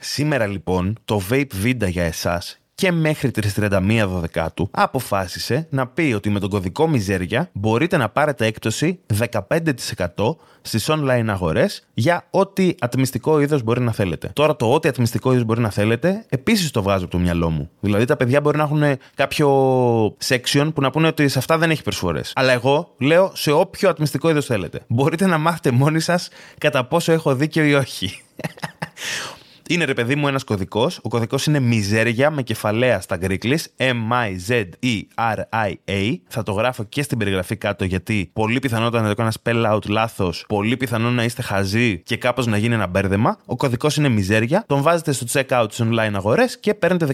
Σήμερα 0.00 0.46
λοιπόν 0.46 0.98
το 1.04 1.22
Vape 1.30 1.64
Vida 1.64 1.88
για 1.88 2.04
εσάς 2.04 2.60
και 2.76 2.92
μέχρι 2.92 3.30
τις 3.30 3.54
31 3.60 4.06
Δεκάτου 4.08 4.68
αποφάσισε 4.70 5.66
να 5.70 5.86
πει 5.86 6.12
ότι 6.16 6.30
με 6.30 6.40
τον 6.40 6.50
κωδικό 6.50 6.88
Μιζέρια 6.88 7.48
μπορείτε 7.52 7.96
να 7.96 8.08
πάρετε 8.08 8.46
έκπτωση 8.46 9.00
15% 9.30 10.36
στις 10.62 10.90
online 10.90 11.24
αγορές 11.28 11.86
για 11.94 12.26
ό,τι 12.30 12.74
ατμιστικό 12.78 13.40
είδος 13.40 13.62
μπορεί 13.62 13.80
να 13.80 13.92
θέλετε. 13.92 14.30
Τώρα 14.32 14.56
το 14.56 14.72
ό,τι 14.72 14.88
ατμιστικό 14.88 15.32
είδος 15.32 15.44
μπορεί 15.44 15.60
να 15.60 15.70
θέλετε 15.70 16.24
επίσης 16.28 16.70
το 16.70 16.82
βγάζω 16.82 17.04
από 17.04 17.12
το 17.12 17.18
μυαλό 17.18 17.50
μου. 17.50 17.70
Δηλαδή 17.80 18.04
τα 18.04 18.16
παιδιά 18.16 18.40
μπορεί 18.40 18.56
να 18.56 18.62
έχουν 18.62 18.82
κάποιο 19.14 19.48
section 20.24 20.70
που 20.74 20.80
να 20.80 20.90
πούνε 20.90 21.06
ότι 21.06 21.28
σε 21.28 21.38
αυτά 21.38 21.58
δεν 21.58 21.70
έχει 21.70 21.82
προσφορές. 21.82 22.32
Αλλά 22.34 22.52
εγώ 22.52 22.94
λέω 22.98 23.30
σε 23.34 23.50
όποιο 23.50 23.88
ατμιστικό 23.88 24.30
είδος 24.30 24.46
θέλετε. 24.46 24.80
Μπορείτε 24.86 25.26
να 25.26 25.38
μάθετε 25.38 25.70
μόνοι 25.70 26.00
σας 26.00 26.28
κατά 26.58 26.84
πόσο 26.84 27.12
έχω 27.12 27.34
δίκιο 27.34 27.64
ή 27.64 27.74
όχι. 27.74 28.22
Είναι 29.68 29.84
ρε 29.84 29.94
παιδί 29.94 30.14
μου 30.14 30.28
ένας 30.28 30.44
κωδικός. 30.44 30.98
Ο 31.02 31.08
κωδικός 31.08 31.46
είναι 31.46 31.60
μιζέρια 31.60 32.30
με 32.30 32.42
κεφαλαία 32.42 33.00
στα 33.00 33.16
γκρίκλι. 33.16 33.58
M-I-Z-E-R-I-A. 33.76 34.94
Θα 36.28 36.42
το 36.42 36.52
γράφω 36.52 36.84
και 36.84 37.02
στην 37.02 37.18
περιγραφή 37.18 37.56
κάτω 37.56 37.84
γιατί 37.84 38.30
πολύ 38.32 38.58
πιθανότατα 38.58 39.02
να 39.02 39.08
το 39.08 39.14
κάνω 39.14 39.30
spell 39.42 39.72
out 39.72 39.86
λάθος. 39.88 40.44
Πολύ 40.48 40.76
πιθανό 40.76 41.10
να 41.10 41.24
είστε 41.24 41.42
χαζοί 41.42 41.98
και 41.98 42.16
κάπως 42.16 42.46
να 42.46 42.56
γίνει 42.56 42.74
ένα 42.74 42.86
μπέρδεμα. 42.86 43.38
Ο 43.46 43.56
κωδικός 43.56 43.96
είναι 43.96 44.08
μιζέρια. 44.08 44.64
Τον 44.66 44.82
βάζετε 44.82 45.12
στο 45.12 45.26
checkout 45.32 45.66
στις 45.70 45.86
online 45.90 46.12
αγορές 46.14 46.58
και 46.60 46.74
παίρνετε 46.74 47.06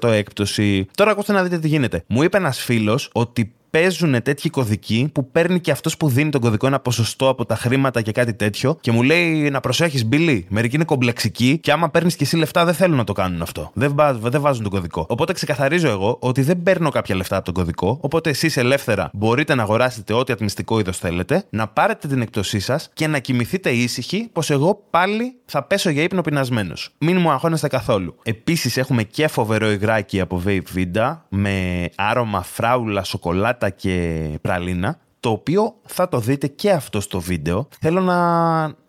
15% 0.00 0.08
έκπτωση. 0.08 0.86
Τώρα 0.94 1.10
ακούστε 1.10 1.32
να 1.32 1.42
δείτε 1.42 1.58
τι 1.58 1.68
γίνεται. 1.68 2.04
Μου 2.06 2.22
είπε 2.22 2.36
ένας 2.36 2.62
φίλος 2.62 3.10
ότι 3.12 3.52
παίζουν 3.70 4.22
τέτοιοι 4.22 4.50
κωδικοί 4.50 5.10
που 5.12 5.30
παίρνει 5.30 5.60
και 5.60 5.70
αυτός 5.70 5.96
που 5.96 6.08
δίνει 6.08 6.30
τον 6.30 6.40
κωδικό 6.40 6.66
ένα 6.66 6.80
ποσοστό 6.80 7.28
από 7.28 7.46
τα 7.46 7.56
χρήματα 7.56 8.02
και 8.02 8.12
κάτι 8.12 8.34
τέτοιο 8.34 8.78
και 8.80 8.92
μου 8.92 9.02
λέει 9.02 9.50
να 9.50 9.60
προσέχεις, 9.60 10.04
Μπιλί. 10.04 10.46
Μερικοί 10.48 10.74
είναι 10.74 10.84
κομπλεξικοί 10.84 11.58
και 11.58 11.72
άμα 11.72 11.90
παίρνεις 11.90 12.16
και 12.16 12.24
εσύ 12.24 12.36
λεφτά 12.36 12.64
δεν 12.64 12.74
θέλουν 12.74 12.96
να 12.96 13.04
το 13.04 13.12
κάνουν 13.12 13.42
αυτό. 13.42 13.70
Δεν, 13.74 13.94
δεν 14.20 14.40
βάζουν 14.40 14.62
τον 14.62 14.72
κωδικό. 14.72 15.06
Οπότε 15.08 15.32
ξεκαθαρίζω 15.32 15.88
εγώ 15.88 16.18
ότι 16.20 16.42
δεν 16.42 16.62
παίρνω 16.62 16.90
κάποια 16.90 17.16
λεφτά 17.16 17.36
από 17.36 17.44
τον 17.44 17.54
κωδικό. 17.54 17.98
Οπότε 18.00 18.30
εσείς 18.30 18.56
ελεύθερα 18.56 19.10
μπορείτε 19.12 19.54
να 19.54 19.62
αγοράσετε 19.62 20.12
ό,τι 20.12 20.32
ατμιστικό 20.32 20.78
είδος 20.78 20.98
θέλετε, 20.98 21.44
να 21.50 21.66
πάρετε 21.68 22.08
την 22.08 22.20
εκπτωσή 22.20 22.60
σας 22.60 22.90
και 22.92 23.06
να 23.06 23.18
κοιμηθείτε 23.18 23.70
ήσυχοι 23.70 24.28
πως 24.32 24.50
εγώ 24.50 24.84
πάλι 24.90 25.34
θα 25.44 25.62
πέσω 25.62 25.90
για 25.90 26.02
ύπνο 26.02 26.20
πεινασμένος. 26.20 26.90
Μην 26.98 27.20
μου 27.20 27.30
αγχώνεστε 27.30 27.68
καθόλου. 27.68 28.16
Επίσης 28.22 28.76
έχουμε 28.76 29.02
και 29.02 29.28
φοβερό 29.28 29.70
υγράκι 29.70 30.20
από 30.20 30.42
Vape 30.46 30.62
Vida 30.76 31.16
με 31.28 31.88
άρωμα 31.94 32.42
φράουλα, 32.42 33.04
σοκολάτα 33.04 33.55
και 33.70 34.38
πραλίνα, 34.42 34.98
το 35.26 35.32
οποίο 35.32 35.74
θα 35.84 36.08
το 36.08 36.18
δείτε 36.18 36.46
και 36.46 36.70
αυτό 36.70 37.00
στο 37.00 37.20
βίντεο. 37.20 37.68
Θέλω 37.80 38.00
να, 38.00 38.16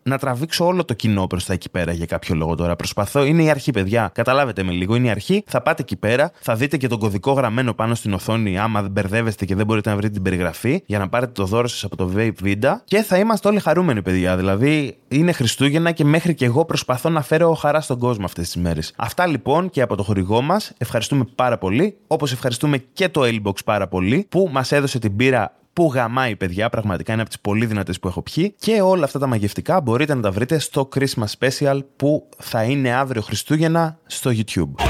να 0.03 0.17
τραβήξω 0.17 0.65
όλο 0.65 0.85
το 0.85 0.93
κοινό 0.93 1.27
προς 1.27 1.45
τα 1.45 1.53
εκεί 1.53 1.69
πέρα 1.69 1.91
για 1.91 2.05
κάποιο 2.05 2.35
λόγο 2.35 2.55
τώρα. 2.55 2.75
Προσπαθώ, 2.75 3.25
είναι 3.25 3.43
η 3.43 3.49
αρχή, 3.49 3.71
παιδιά. 3.71 4.11
Καταλάβετε 4.13 4.63
με 4.63 4.71
λίγο, 4.71 4.95
είναι 4.95 5.07
η 5.07 5.09
αρχή. 5.09 5.43
Θα 5.47 5.61
πάτε 5.61 5.81
εκεί 5.81 5.95
πέρα, 5.95 6.31
θα 6.39 6.55
δείτε 6.55 6.77
και 6.77 6.87
τον 6.87 6.99
κωδικό 6.99 7.31
γραμμένο 7.31 7.73
πάνω 7.73 7.95
στην 7.95 8.13
οθόνη, 8.13 8.59
άμα 8.59 8.81
δεν 8.81 8.91
μπερδεύεστε 8.91 9.45
και 9.45 9.55
δεν 9.55 9.65
μπορείτε 9.65 9.89
να 9.89 9.95
βρείτε 9.95 10.13
την 10.13 10.21
περιγραφή, 10.21 10.83
για 10.85 10.99
να 10.99 11.09
πάρετε 11.09 11.31
το 11.31 11.45
δώρο 11.45 11.67
σας 11.67 11.83
από 11.83 11.95
το 11.95 12.11
Vape 12.15 12.31
Vida. 12.43 12.75
Και 12.83 13.01
θα 13.01 13.17
είμαστε 13.17 13.47
όλοι 13.47 13.59
χαρούμενοι, 13.59 14.01
παιδιά. 14.01 14.37
Δηλαδή, 14.37 14.97
είναι 15.07 15.31
Χριστούγεννα 15.31 15.91
και 15.91 16.03
μέχρι 16.03 16.33
και 16.33 16.45
εγώ 16.45 16.65
προσπαθώ 16.65 17.09
να 17.09 17.21
φέρω 17.21 17.53
χαρά 17.53 17.81
στον 17.81 17.99
κόσμο 17.99 18.25
αυτές 18.25 18.45
τις 18.45 18.61
μέρες. 18.61 18.93
Αυτά 18.95 19.27
λοιπόν 19.27 19.69
και 19.69 19.81
από 19.81 19.95
το 19.95 20.03
χορηγό 20.03 20.41
μας. 20.41 20.73
Ευχαριστούμε 20.77 21.25
πάρα 21.35 21.57
πολύ. 21.57 21.97
Όπως 22.07 22.31
ευχαριστούμε 22.31 22.77
και 22.93 23.09
το 23.09 23.21
Elbox 23.23 23.55
πάρα 23.65 23.87
πολύ 23.87 24.25
που 24.29 24.49
μας 24.51 24.71
έδωσε 24.71 24.99
την 24.99 25.15
πύρα 25.15 25.51
που 25.77 25.91
γαμάει 25.93 26.35
παιδιά, 26.35 26.69
πραγματικά 26.69 27.11
είναι 27.13 27.21
από 27.21 27.29
τις 27.29 27.39
πολύ 27.39 27.65
δυνατές 27.65 27.99
που 27.99 28.07
έχω 28.07 28.21
πιει. 28.21 28.55
Και 28.59 28.81
όλα 28.81 29.05
αυτά 29.05 29.19
τα 29.19 29.27
μαγευτικά 29.27 29.81
μπορείτε 29.81 30.13
να 30.13 30.21
τα 30.21 30.31
βρείτε 30.31 30.59
στο 30.59 30.89
Christmas 30.95 31.25
Special 31.39 31.79
που 31.95 32.29
θα 32.37 32.63
είναι 32.63 32.93
αύριο 32.93 33.21
Χριστούγεννα 33.21 33.99
στο 34.05 34.31
YouTube. 34.33 34.83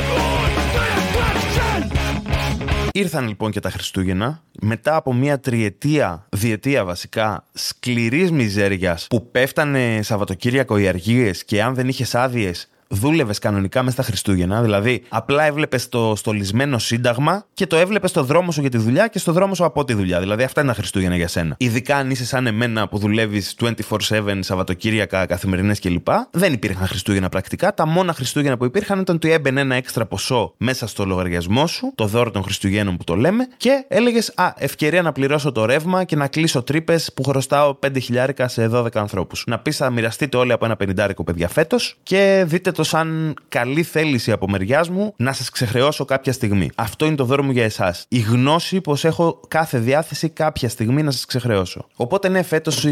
Ήρθαν 2.92 3.28
λοιπόν 3.28 3.52
και 3.52 3.60
τα 3.60 3.70
Χριστούγεννα, 3.70 4.44
μετά 4.62 4.96
από 4.96 5.14
μια 5.14 5.40
τριετία, 5.40 6.26
διετία 6.30 6.86
βασικά, 6.86 7.44
σκληρής 7.54 8.32
μιζέριας 8.32 9.08
που 9.10 9.32
πέφτανε 9.32 10.00
Σαββατοκύριακο 10.02 10.78
οι 10.78 10.88
αργίες 10.88 11.46
και 11.46 11.64
αν 11.64 11.76
δεν 11.76 11.88
είχες 11.88 12.16
άδειες 12.16 12.70
δούλευες 12.90 13.40
κανονικά 13.40 13.80
μέσα 13.84 13.92
στα 13.92 14.04
Χριστούγεννα. 14.04 14.62
Δηλαδή, 14.62 15.04
απλά 15.10 15.44
έβλεπες 15.44 15.90
το 15.90 16.14
στολισμένο 16.16 16.78
σύνταγμα 16.78 17.46
και 17.54 17.68
το 17.68 17.76
έβλεπες 17.76 18.10
στο 18.10 18.24
δρόμο 18.24 18.52
σου 18.52 18.62
για 18.62 18.70
τη 18.70 18.78
δουλειά 18.78 19.08
και 19.08 19.20
στο 19.20 19.32
δρόμο 19.32 19.56
σου 19.56 19.66
από 19.66 19.86
τη 19.86 19.94
δουλειά. 19.94 20.20
Δηλαδή, 20.20 20.44
αυτά 20.44 20.62
είναι 20.62 20.70
τα 20.70 20.76
Χριστούγεννα 20.76 21.16
για 21.16 21.28
σένα. 21.28 21.56
Ειδικά 21.58 21.96
αν 21.96 22.10
είσαι 22.10 22.26
σαν 22.26 22.48
εμένα 22.48 22.88
που 22.88 22.98
δουλεύεις 22.98 23.56
24-7 23.60 24.40
Σαββατοκύριακα, 24.40 25.26
καθημερινές 25.26 25.80
κλπ. 25.80 26.08
Δεν 26.32 26.54
υπήρχαν 26.54 26.88
Χριστούγεννα 26.88 27.30
πρακτικά. 27.30 27.74
Τα 27.74 27.86
μόνα 27.86 28.14
Χριστούγεννα 28.14 28.58
που 28.58 28.66
υπήρχαν 28.66 29.00
ήταν 29.00 29.16
ότι 29.16 29.32
έμπαινε 29.32 29.62
ένα 29.62 29.76
έξτρα 29.76 30.06
ποσό 30.06 30.54
μέσα 30.58 30.88
στο 30.88 31.06
λογαριασμό 31.06 31.68
σου, 31.68 31.92
το 31.96 32.06
δώρο 32.06 32.32
των 32.32 32.44
Χριστουγέννων 32.44 32.98
που 32.98 33.04
το 33.04 33.16
λέμε, 33.16 33.48
και 33.58 33.86
έλεγες 33.88 34.32
Α, 34.36 34.54
ευκαιρία 34.58 35.02
να 35.02 35.12
πληρώσω 35.12 35.52
το 35.52 35.66
ρεύμα 35.66 36.04
και 36.04 36.16
να 36.16 36.28
κλείσω 36.28 36.64
τρύπες 36.64 37.12
που 37.14 37.24
χρωστάω 37.24 37.78
5 37.86 38.02
χιλιάρικα 38.02 38.48
σε 38.48 38.70
12 38.74 38.88
ανθρώπους. 38.94 39.44
Να 39.48 39.60
πεις 39.60 39.78
θα 39.78 39.90
μοιραστείτε 39.90 40.38
όλοι 40.38 40.52
από 40.52 40.66
ένα 40.66 40.76
πενιντάρικο 40.76 41.24
παιδιά 41.24 41.48
φέτος 41.48 41.98
και 42.04 42.44
δείτε 42.48 42.72
το 42.78 42.84
σαν 42.84 43.34
καλή 43.50 43.84
θέληση 43.84 44.32
από 44.32 44.50
μεριάς 44.50 44.90
μου 44.90 45.14
να 45.18 45.34
σας 45.34 45.50
ξεχρεώσω 45.50 46.06
κάποια 46.06 46.34
στιγμή. 46.34 46.70
Αυτό 46.76 47.06
είναι 47.06 47.16
το 47.16 47.24
δώρο 47.24 47.44
μου 47.44 47.52
για 47.52 47.64
εσάς. 47.64 48.06
Η 48.08 48.20
γνώση 48.20 48.82
πως 48.82 49.06
έχω 49.06 49.40
κάθε 49.48 49.78
διάθεση 49.80 50.30
κάποια 50.30 50.70
στιγμή 50.70 51.04
να 51.04 51.12
σας 51.12 51.26
ξεχρεώσω. 51.26 51.86
Οπότε 51.96 52.30
ναι, 52.30 52.42
φέτος 52.44 52.84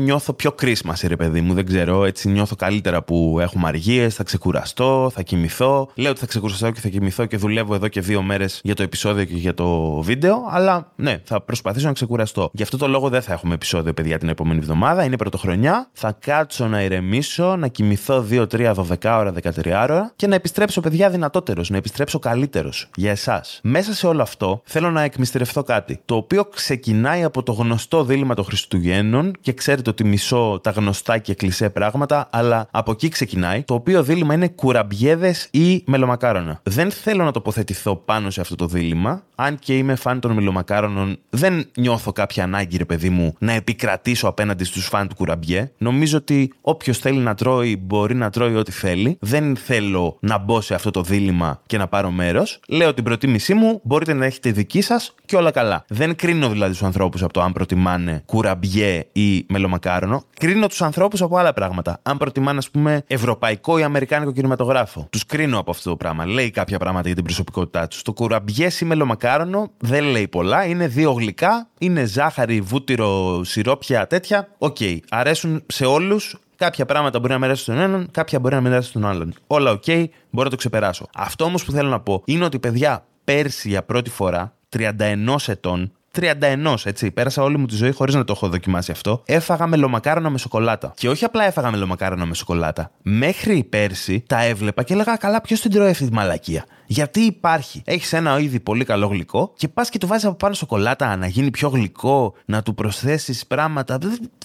νιώθω 0.00 0.32
πιο 0.32 0.52
κρίσμα, 0.52 0.96
ρε 1.06 1.16
παιδί 1.16 1.40
μου. 1.40 1.54
Δεν 1.54 1.66
ξέρω, 1.66 2.04
έτσι 2.04 2.28
νιώθω 2.28 2.54
καλύτερα 2.56 3.02
που 3.02 3.38
έχουμε 3.40 3.68
αργίες, 3.68 4.14
θα 4.14 4.22
ξεκουραστώ, 4.22 5.10
θα 5.14 5.22
κοιμηθώ. 5.22 5.88
Λέω 5.94 6.10
ότι 6.10 6.20
θα 6.20 6.26
ξεκουραστώ 6.26 6.70
και 6.70 6.80
θα 6.80 6.88
κοιμηθώ 6.88 7.26
και 7.26 7.36
δουλεύω 7.36 7.74
εδώ 7.74 7.88
και 7.88 8.00
δύο 8.00 8.22
μέρες 8.22 8.60
για 8.64 8.74
το 8.74 8.82
επεισόδιο 8.82 9.24
και 9.24 9.34
για 9.34 9.54
το 9.54 10.00
βίντεο. 10.02 10.46
Αλλά 10.50 10.92
ναι, 10.96 11.20
θα 11.24 11.40
προσπαθήσω 11.40 11.86
να 11.86 11.92
ξεκουραστώ. 11.92 12.50
Γι' 12.52 12.62
αυτό 12.62 12.76
το 12.76 12.88
λόγο 12.88 13.08
δεν 13.08 13.22
θα 13.22 13.32
έχουμε 13.32 13.54
επεισόδιο, 13.54 13.92
παιδιά, 13.92 14.18
την 14.18 14.28
επόμενη 14.28 14.58
εβδομάδα. 14.58 15.04
Είναι 15.04 15.16
πρωτοχρονιά. 15.16 15.88
Θα 15.92 16.16
κάτσω 16.20 16.66
να 16.68 16.82
ηρεμήσω, 16.82 17.56
να 17.56 17.68
κοιμηθώ 17.68 18.26
2-3-12 18.30 18.74
ώρα, 19.04 19.27
13 19.42 19.82
ώρα 19.82 20.12
και 20.16 20.26
να 20.26 20.34
επιστρέψω, 20.34 20.80
παιδιά, 20.80 21.10
δυνατότερος, 21.10 21.70
να 21.70 21.76
επιστρέψω 21.76 22.18
καλύτερος 22.18 22.90
για 22.94 23.10
εσάς. 23.10 23.60
Μέσα 23.62 23.94
σε 23.94 24.06
όλο 24.06 24.22
αυτό 24.22 24.62
θέλω 24.64 24.90
να 24.90 25.02
εκμυστηρευτώ 25.02 25.62
κάτι. 25.62 26.00
Το 26.04 26.14
οποίο 26.14 26.44
ξεκινάει 26.44 27.24
από 27.24 27.42
το 27.42 27.52
γνωστό 27.52 28.04
δίλημα 28.04 28.34
των 28.34 28.44
Χριστουγέννων 28.44 29.32
και 29.40 29.52
ξέρετε 29.52 29.90
ότι 29.90 30.04
μισώ 30.04 30.60
τα 30.62 30.70
γνωστά 30.70 31.18
και 31.18 31.34
κλεισέ 31.34 31.70
πράγματα, 31.70 32.28
αλλά 32.30 32.68
από 32.70 32.90
εκεί 32.90 33.08
ξεκινάει. 33.08 33.62
Το 33.62 33.74
οποίο 33.74 34.02
δίλημα 34.02 34.34
είναι 34.34 34.48
κουραμπιέδες 34.48 35.48
ή 35.50 35.82
μελομακάρονα. 35.86 36.60
Δεν 36.62 36.90
θέλω 36.90 37.24
να 37.24 37.32
τοποθετηθώ 37.32 37.96
πάνω 37.96 38.30
σε 38.30 38.40
αυτό 38.40 38.54
το 38.54 38.66
δίλημα, 38.66 39.22
αν 39.34 39.58
και 39.58 39.76
είμαι 39.76 39.94
φαν 39.94 40.20
των 40.20 40.32
μελομακάρονων, 40.32 41.18
δεν 41.30 41.70
νιώθω 41.76 42.12
κάποια 42.12 42.44
ανάγκη, 42.44 42.76
ρε 42.76 42.84
παιδί 42.84 43.10
μου, 43.10 43.34
να 43.38 43.52
επικρατήσω 43.52 44.28
απέναντι 44.28 44.64
στους 44.64 44.86
φαν 44.86 45.08
του 45.08 45.14
κουραμπιέ. 45.14 45.70
Νομίζω 45.78 46.16
ότι 46.16 46.52
όποιος 46.60 46.98
θέλει 46.98 47.18
να 47.18 47.34
τρώει 47.34 47.76
μπορεί 47.76 48.14
να 48.14 48.30
τρώει 48.30 48.54
ό,τι 48.54 48.72
θέλει. 48.72 49.17
Δεν 49.18 49.56
θέλω 49.56 50.16
να 50.20 50.38
μπω 50.38 50.60
σε 50.60 50.74
αυτό 50.74 50.90
το 50.90 51.02
δίλημμα 51.02 51.60
και 51.66 51.78
να 51.78 51.88
πάρω 51.88 52.10
μέρος. 52.10 52.60
Λέω 52.68 52.94
την 52.94 53.04
προτίμησή 53.04 53.54
μου, 53.54 53.80
μπορείτε 53.82 54.12
να 54.12 54.24
έχετε 54.24 54.50
δική 54.50 54.80
σας 54.80 55.14
και 55.24 55.36
όλα 55.36 55.50
καλά. 55.50 55.84
Δεν 55.88 56.16
κρίνω 56.16 56.48
δηλαδή 56.48 56.72
τους 56.72 56.82
ανθρώπους 56.82 57.22
από 57.22 57.32
το 57.32 57.40
αν 57.40 57.52
προτιμάνε 57.52 58.22
κουραμπιέ 58.26 59.04
ή 59.12 59.46
μελομακάρονο. 59.48 60.24
Κρίνω 60.38 60.66
τους 60.66 60.82
ανθρώπους 60.82 61.22
από 61.22 61.36
άλλα 61.36 61.52
πράγματα. 61.52 62.00
Αν 62.02 62.16
προτιμάνε, 62.16 62.58
ας 62.58 62.70
πούμε, 62.70 63.02
ευρωπαϊκό 63.06 63.78
ή 63.78 63.82
αμερικάνικο 63.82 64.32
κινηματογράφο. 64.32 65.06
Τους 65.10 65.26
κρίνω 65.26 65.58
από 65.58 65.70
αυτό 65.70 65.90
το 65.90 65.96
πράγμα. 65.96 66.26
Λέει 66.26 66.50
κάποια 66.50 66.78
πράγματα 66.78 67.06
για 67.06 67.14
την 67.14 67.24
προσωπικότητά 67.24 67.88
τους. 67.88 68.02
Το 68.02 68.12
κουραμπιέ 68.12 68.68
ή 68.80 68.84
μελομακάρονο 68.84 69.70
δεν 69.78 70.04
λέει 70.04 70.28
πολλά. 70.28 70.64
Είναι 70.66 70.86
δύο 70.86 71.12
γλυκά, 71.12 71.68
είναι 71.78 72.04
ζάχαρη, 72.04 72.60
βούτυρο, 72.60 73.40
σιρόπια, 73.44 74.06
τέτοια. 74.06 74.48
OK. 74.58 74.76
Okay. 74.80 74.98
Αρέσουν 75.08 75.62
σε 75.66 75.84
όλους. 75.84 76.36
Κάποια 76.58 76.86
πράγματα 76.86 77.18
μπορεί 77.18 77.32
να 77.32 77.38
μην 77.38 77.45
αρέσουν 77.45 77.62
στον 77.62 77.78
έναν, 77.78 78.08
κάποια 78.10 78.38
μπορεί 78.38 78.54
να 78.54 78.60
μην 78.60 78.69
αρέσουν 78.69 78.90
στον 78.90 79.06
άλλον. 79.06 79.34
Όλα 79.46 79.70
OK, 79.70 79.82
okay, 79.86 80.04
μπορώ 80.30 80.44
να 80.44 80.50
το 80.50 80.56
ξεπεράσω. 80.56 81.06
Αυτό 81.14 81.44
όμως 81.44 81.64
που 81.64 81.72
θέλω 81.72 81.88
να 81.88 82.00
πω 82.00 82.22
είναι 82.24 82.44
ότι 82.44 82.58
παιδιά 82.58 83.04
πέρσι 83.24 83.68
για 83.68 83.82
πρώτη 83.82 84.10
φορά, 84.10 84.52
31 84.76 85.36
ετών, 85.46 85.92
31, 86.20 86.74
έτσι. 86.84 87.10
Πέρασα 87.10 87.42
όλη 87.42 87.58
μου 87.58 87.66
τη 87.66 87.74
ζωή 87.74 87.92
χωρίς 87.92 88.14
να 88.14 88.24
το 88.24 88.32
έχω 88.36 88.48
δοκιμάσει 88.48 88.90
αυτό. 88.90 89.22
Έφαγα 89.24 89.66
μελομακάρονα 89.66 90.30
με 90.30 90.38
σοκολάτα. 90.38 90.92
Και 90.96 91.08
όχι 91.08 91.24
απλά 91.24 91.44
έφαγα 91.44 91.70
μελομακάρονα 91.70 92.26
με 92.26 92.34
σοκολάτα. 92.34 92.90
Μέχρι 93.02 93.64
πέρσι 93.64 94.24
τα 94.26 94.42
έβλεπα 94.42 94.82
και 94.82 94.92
έλεγα 94.92 95.16
καλά, 95.16 95.40
ποιος 95.40 95.60
την 95.60 95.70
τρώει 95.70 95.90
αυτή 95.90 96.06
τη 96.06 96.12
μαλακία; 96.12 96.64
Γιατί 96.90 97.20
υπάρχει. 97.20 97.82
Έχεις 97.84 98.12
ένα 98.12 98.38
ήδη 98.38 98.60
πολύ 98.60 98.84
καλό 98.84 99.06
γλυκό 99.06 99.52
και 99.56 99.68
πας 99.68 99.88
και 99.88 99.98
του 99.98 100.06
βάζεις 100.06 100.24
από 100.24 100.34
πάνω 100.34 100.54
σοκολάτα 100.54 101.16
να 101.16 101.26
γίνει 101.26 101.50
πιο 101.50 101.68
γλυκό, 101.68 102.34
να 102.44 102.62
του 102.62 102.74
προσθέσεις 102.74 103.46
πράγματα. 103.46 103.98